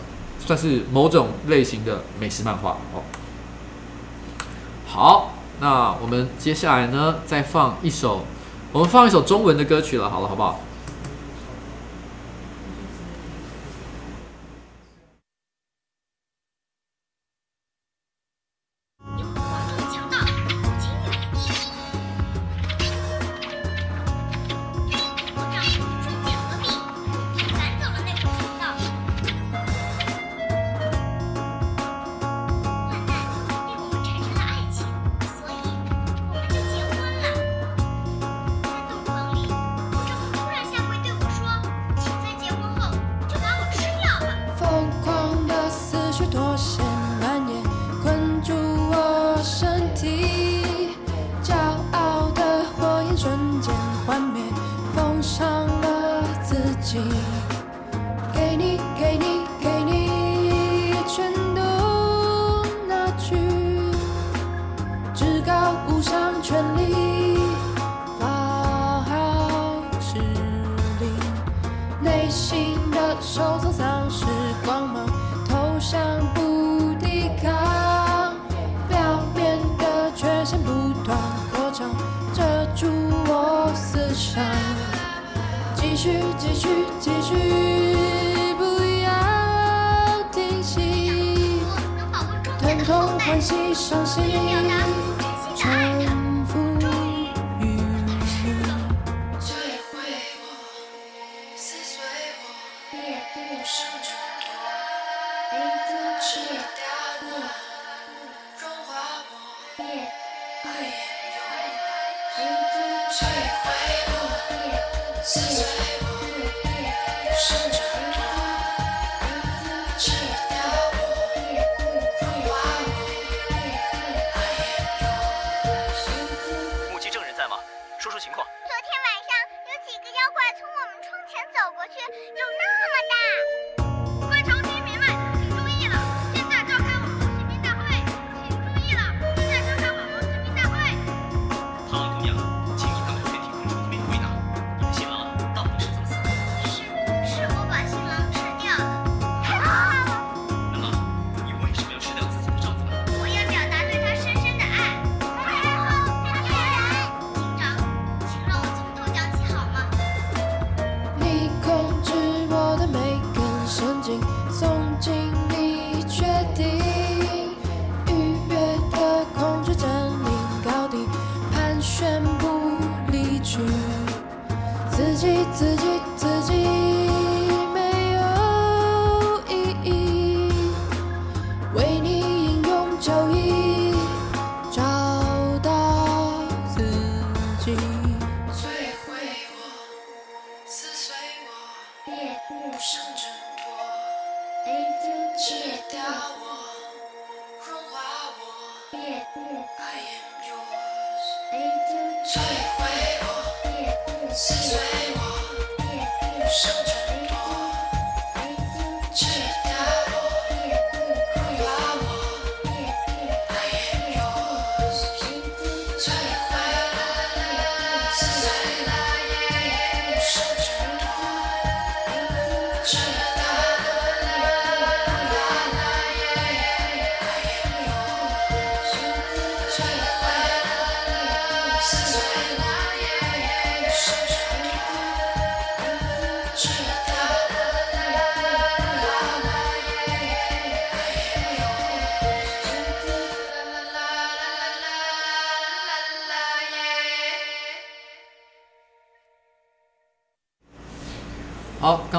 [0.46, 3.04] 算是某种类型的美食漫画哦。
[4.88, 8.26] 好，那我们接下来呢，再放一首，
[8.74, 10.60] 我们放一首中文的歌曲了，好了，好不好？
[72.42, 74.26] 心的收藏丧失
[74.66, 75.06] 光芒，
[75.48, 76.02] 投降
[76.34, 78.34] 不抵抗，
[78.90, 78.98] 表
[79.36, 81.16] 面的缺陷不断
[81.54, 81.88] 扩张，
[82.34, 82.42] 遮
[82.76, 82.88] 住
[83.28, 84.44] 我思想，
[85.76, 86.68] 继续，继续，
[87.00, 87.36] 继续，
[88.58, 88.64] 不
[89.04, 91.62] 要停息，
[92.60, 94.24] 疼痛、欢喜、伤心。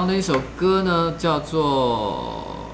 [0.07, 2.70] 那一首歌呢，叫做，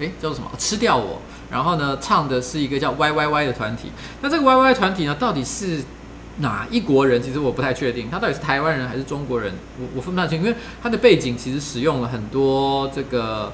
[0.00, 0.50] 哎，叫做什么？
[0.58, 1.20] 吃掉我。
[1.50, 3.90] 然后呢，唱的是一个叫 Y Y Y 的团体。
[4.20, 5.82] 那这个 Y Y 团体呢，到底是
[6.38, 7.22] 哪一国人？
[7.22, 9.54] 其实我不太确定，他到底是台湾人还是中国人？
[9.80, 13.52] 我我分不太清，因为他的背景其实使用了很多这个。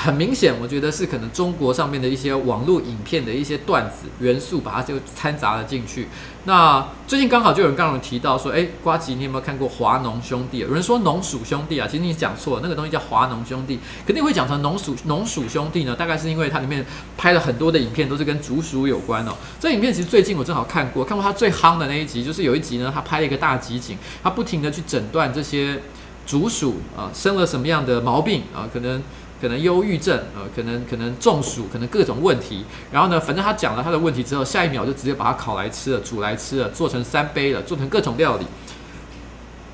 [0.00, 6.06] 很明显，我觉得是可能中国上面的一些网络影片的一些段子元素，把它就掺杂了进去。
[6.44, 10.58] 那最近刚好就有人刚刚提到说，哎，瓜吉，你有没有看过华农兄弟？
[10.58, 15.96] 有人说农鼠兄弟啊，其实你讲错了，那个东西叫华农兄弟，肯定会讲成农鼠农鼠兄弟呢。
[15.96, 19.32] 大概是因为它里面拍了很多的影片，都是跟竹鼠有关哦。
[19.58, 25.82] 这影片其实最近我正好看过，看过他最夯的那一集，就是有一集呢，他拍了一个大集锦，他不停的去诊断这些
[26.24, 29.02] 竹鼠啊生了什么样的毛病啊，可能。
[29.40, 32.64] 可能忧郁症，呃，可能可能中暑，可能各种问题。
[32.90, 38.46] 然后呢，反正他讲了他的问题之后，下一秒就直接把它烤来吃了，煮来吃了，做成三杯了，做成各种料理。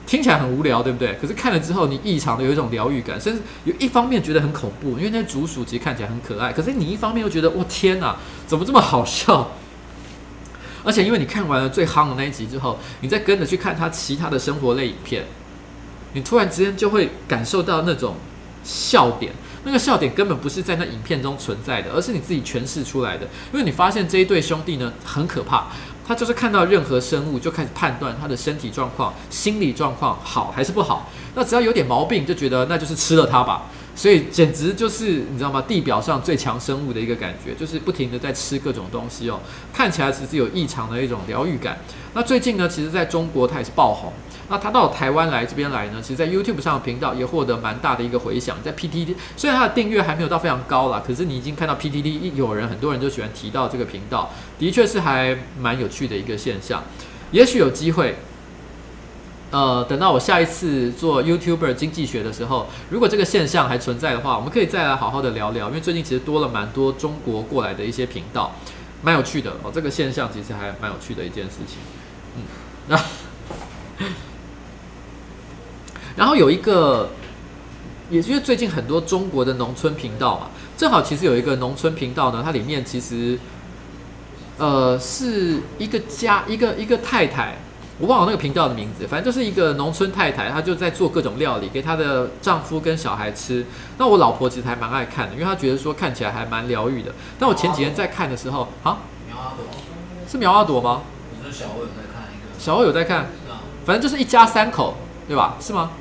[0.07, 1.15] 听起来很无聊，对不对？
[1.15, 6.53] 可是看了之后，你异常的有一种疗愈感，甚至有一方面觉得很恐怖，因为那竹鼠其实看起来很可爱。
[6.53, 8.17] 可是你一方面又觉得，哇，天哪，
[8.47, 9.53] 怎么这么好笑？
[10.85, 15.25] 而且因为你看完了最夯的那一集之后，你再跟着去看他其他的生活类影片，
[16.13, 18.17] 你突然之间就会感受到那种
[18.63, 19.33] 笑点。
[19.65, 23.27] 那个笑点根本不是在那影片中存在的，而是你自己诠释出来的。
[23.53, 25.69] 因为你发现这一对兄弟呢，很可怕，
[26.07, 31.11] 他就是看到任何生物就开始判断他的身体状况、心理状况好还是不好。
[31.35, 33.63] 那只要有点毛病，就觉得那就是吃了它吧。
[33.97, 35.63] 所以简直就是你知道吗？
[35.67, 39.41] 地表上最强生物的一个感觉，就是不停的在吃各种东西哦，
[39.73, 41.79] 看起来其实有异常的一种疗愈感。
[42.13, 44.13] 那最近呢，其实在中国它也是爆红。
[44.49, 48.57] 那他到台湾来这边来呢，其实，在 YouTube 上的频道也获得蛮大的一个回响。
[48.63, 56.83] 在 PTT 虽然他的订阅还没有到非常高啦，可是你已经看到 PTT 有人，很多人就喜欢提到这个频道，的确是还蛮有趣的一个现象。
[57.33, 58.17] 也许有机会。
[59.51, 65.69] 呃，等到我下一次做 YouTuber 经济学的时候，如果这个现象还存在的话，我们可以再来好好的聊聊。
[65.69, 68.57] 因为最近其实多了蛮多中国过来的一些频道，
[69.03, 69.71] 蛮有趣的哦。
[69.73, 71.79] 这个现象其实还蛮有趣的一件事情。
[72.37, 72.43] 嗯，
[72.89, 73.01] 那
[76.17, 77.11] 然后有一个，
[78.11, 83.39] 也就是最近很多中国的农村频道嘛，正好其实有一个农村频道呢，它里面其实
[84.59, 87.57] 呃是一个家，一个一个太太。
[88.01, 93.65] 我忘了那个频道的名字，反正就是一个农村太太，她就在做各种料理给她的丈夫跟小孩吃。
[93.99, 97.13] 那我老婆其实还蛮爱看的，因为她觉得说看起来还蛮疗愈的。
[97.39, 99.65] 但我前几天在看的时候，啊，苗阿朵
[100.29, 101.03] 是苗阿朵吗？
[101.53, 102.59] 小欧有在看一个？
[102.59, 103.29] 小欧有在看，
[103.87, 104.97] 反正就是一家三口，
[105.29, 105.57] 对吧？
[105.61, 105.93] 是吗？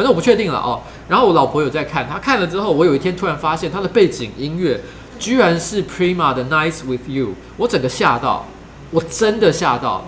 [0.00, 0.80] 反正我不确定了哦。
[1.10, 4.80] 然后我老婆有在看，她看了之后，我有一天突然发现她的背景音乐
[5.18, 7.26] 居然是 Prima 的《Nice with You》，
[7.58, 8.46] 我整个吓到，
[8.90, 10.06] 我真的吓到。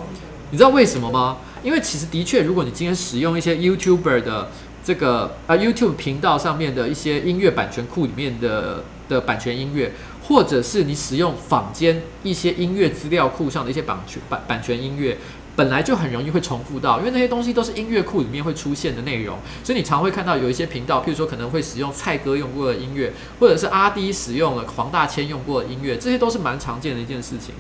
[0.50, 1.36] 你知道为什么吗？
[1.62, 4.48] 因为其实的确，如果你今天使用一些 YouTuber 的
[4.82, 9.92] 这个啊、YouTube 频道上面的一些音乐版权库里面的的版权音乐，
[10.26, 15.18] 或者是你使用坊间一些音乐资料库上的一些版权版版权音乐，
[15.54, 27.54] 本来就很容易会重复到，因为那些东西都是音乐库里面会出现的内容，所以你常会看到有一些频道，譬如说可能会使用蔡哥用过的音乐，或者是阿滴使用了黄大千用过的音乐，这些都是蛮常见的一件事情。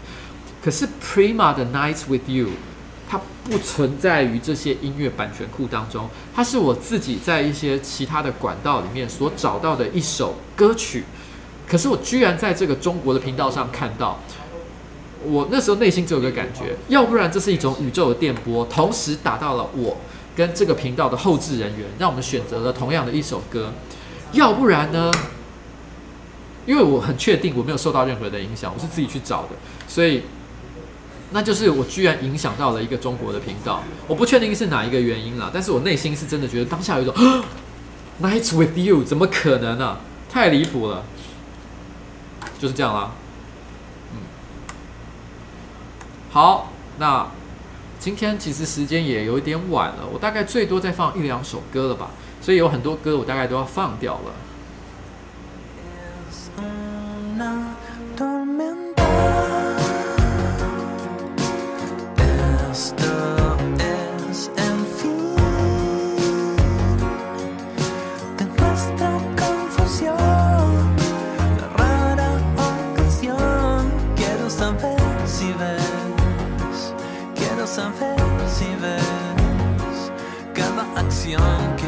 [0.64, 2.48] 可是 Prima 的 Nights with You。
[3.10, 11.04] 它不存在于这些音乐版权库当中，它是我自己在一些其他的管道里面所找到的一首歌曲。
[11.68, 14.18] 可是我居然在这个中国的频道上看到，
[15.24, 19.96] 我那时候内心只有个感觉，要不然这是一种宇宙的电波，同时打到了我
[20.36, 23.72] 跟这个频道的后置人员，让我们选择了同样的一首歌；
[24.32, 25.10] 要不然呢，
[26.66, 29.50] 因为我很确定我没有受到任何的影响，我是自己去找的，
[29.88, 30.22] 所以。
[31.34, 37.14] 那就是我居然影响到了一个中国的频道，我不确定是哪一个原因啦，但是我内心是真的觉得当下有一种
[38.20, 39.96] Nights with you，怎么可能呢、
[40.28, 41.02] 太离谱了，
[42.58, 43.12] 就是这样啦。
[44.12, 44.18] 嗯，
[46.32, 47.26] 好，那
[47.98, 52.08] 今天其实时间也有一点晚了，我大概最多再放一两首歌了吧，
[52.40, 54.32] 所以有很多歌我大概都要放掉了。
[77.62, 80.10] no sabes si ves
[80.52, 81.81] cada acción que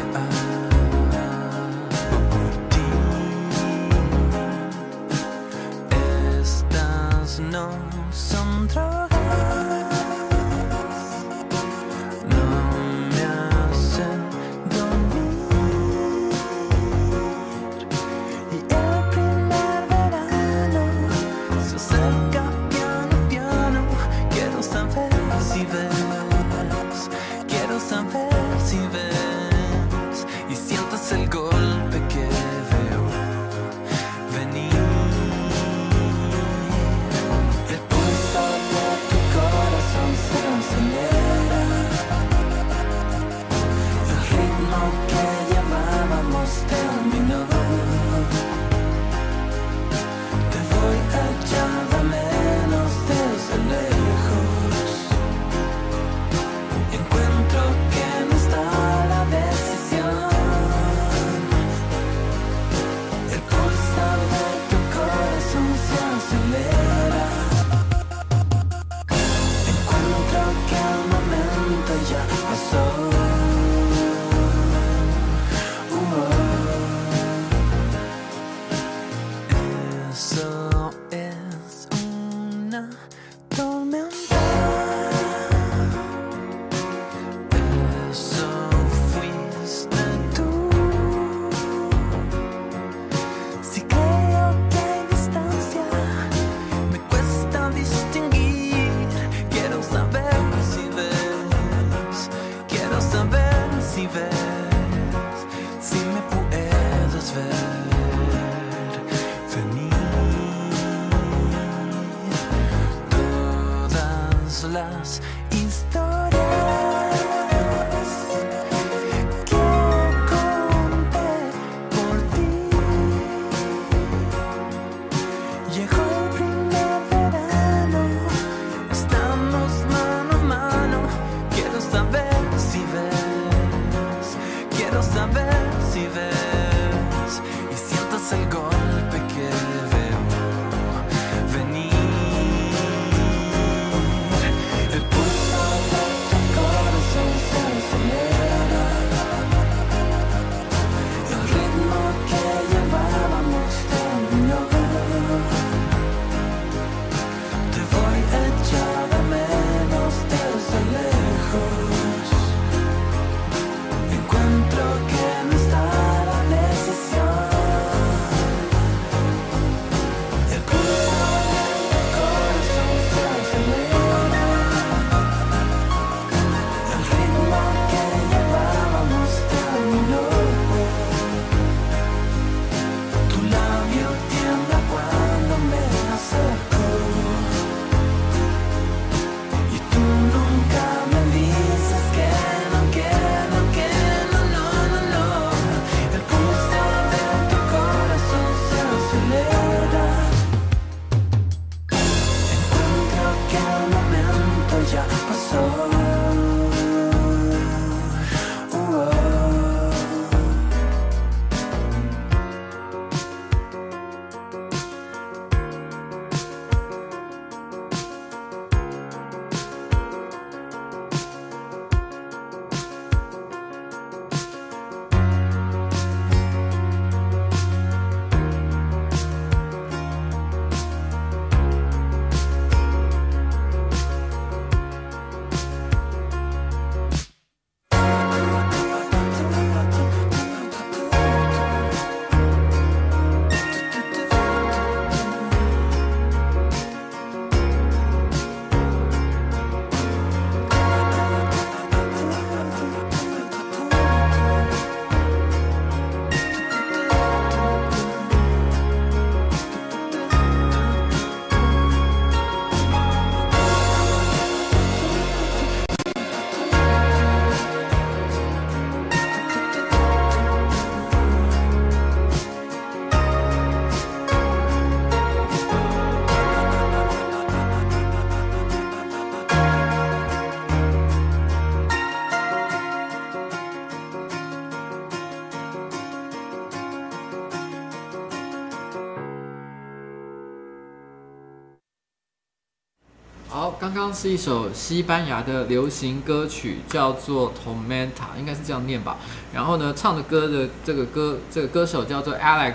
[294.13, 298.09] 是一首西班牙的流行歌曲，叫做《Tomenta》，
[298.39, 299.17] 应该是这样念吧。
[299.53, 302.73] 然后呢，唱的歌的这个歌，这个歌手叫做 Alex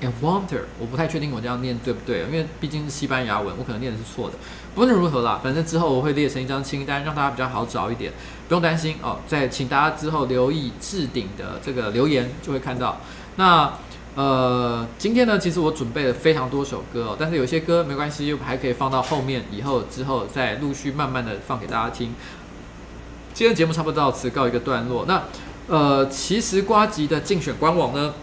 [0.00, 4.36] Anwandter，我不太确定我这样念对不对，因为毕竟是西班牙文，我可能念的是错的。
[4.74, 8.12] 不论如何啦，反正之后我会列成一张清单，让大家比较好找一点，
[8.48, 9.18] 不用担心哦。
[9.26, 13.00] 再请大家之后留意置顶的这个留言，就会看到。
[13.36, 13.72] 那。
[14.14, 22.14] 呃，今天呢，其实我准备了非常多首歌哦，但是有些歌没关系，又还可以放到后面，以后之后再陆续慢慢的放给大家听。
[23.32, 25.04] 今天节目差不多到此告一个段落。
[25.06, 25.22] 那
[25.68, 28.14] 呃，其实瓜吉的竞选官网呢，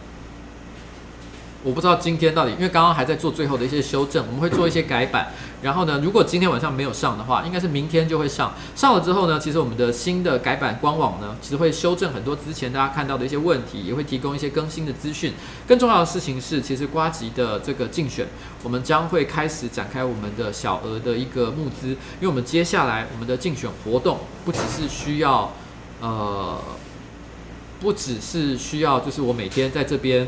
[1.65, 5.33] 我不知道今天到底，因为刚刚还在做最后的一些修正，我们会做一些改版。
[5.63, 8.53] 然后呢，如果今天晚上没有上的话，应该是明天就会上。
[8.75, 15.33] 上了之后呢，其实我们的新的改版官网呢，其实会修正很多之前大家看到的一些问题，也会提供一些更新的资讯。
[15.67, 18.27] 更重要的事情是，其实瓜吉的这个竞选，
[18.61, 25.51] 我们将会开始展开我们的小额的一个募资，因为我们接下来我们的竞选活动不只是需要，
[25.99, 26.61] 呃，
[27.79, 30.27] 不只是需要，就是我每天在这边。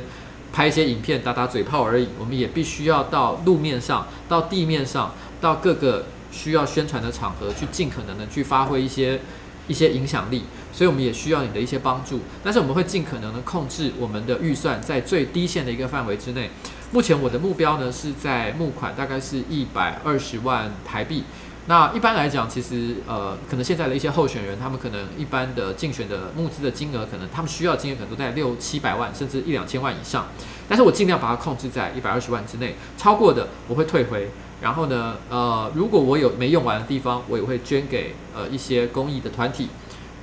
[0.51, 9.19] 拍一些影片打打嘴炮而已，我们也必须要到路面上、到地面上、到各个需要宣传的场合去，尽可能的去发挥一些
[9.67, 10.43] 一些影响力。
[10.73, 16.51] 所以我们也需要你的一些帮助，但是我们会尽可能的控制我们的预算在最低限的一个范围之内。
[16.91, 21.23] 目前我的目标呢是在募款大概是一百二十万台币。
[21.69, 30.27] 那一般来讲，其实呃，可能现在的一些候选人，他们可能一般的竞选的募资的金额，可能他们需要金额可能都在六七百万，甚至一两千万以上。
[30.69, 34.29] 但是我尽量把它控制在一百二十万之内，超过的我会退回。
[34.61, 39.67] 然后呢，呃，如果我有没用完的地方，我也会捐给呃一些公益的团体。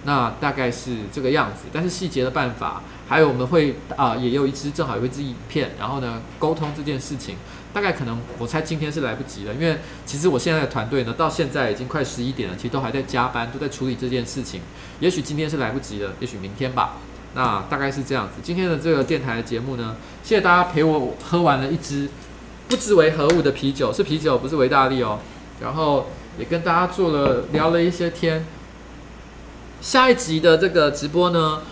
[0.06, 1.64] 那大概是这个样子。
[1.72, 7.36] 但是细节的办法，还有我们会啊、也有一支正好有一支影片，然后呢，沟通这件事情。
[7.74, 9.76] 大概可能，我猜今天是来不及了，因为
[10.06, 14.60] 其实我现在的团队呢，到现在已经快十一点了，其实都还在加班，都在处理这件事情。
[15.01, 16.98] 也许今天是来不及了，也许明天吧。
[17.34, 18.34] 那大概是这样子。
[18.44, 22.09] 今天的这个电台的节目呢，谢谢大家陪我喝完了一支
[22.68, 25.18] 不知为何物的啤酒，是啤酒，不是维大利哦。
[25.60, 26.06] 然后
[26.38, 28.46] 也跟大家做了聊了一些天。
[29.80, 31.62] 下一集的这个直播呢，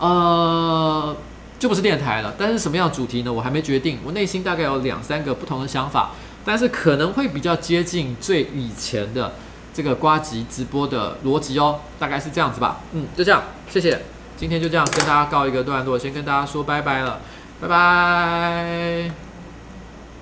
[0.00, 1.16] 呃。
[1.58, 3.32] 就不是电台了，但是什么样的主题呢？
[3.32, 3.98] 我还没决定。
[4.04, 6.10] 我内心大概有两三个不同的想法，
[6.44, 9.32] 但是可能会比较接近最以前的
[9.72, 12.80] 这个瓜集直播的逻辑哦，大概是这样子吧。
[12.92, 14.02] 嗯，就这样，谢谢。
[14.36, 17.20] 今天就这样跟大家告一个段落，先跟大家说拜拜了，
[17.60, 19.33] 拜拜。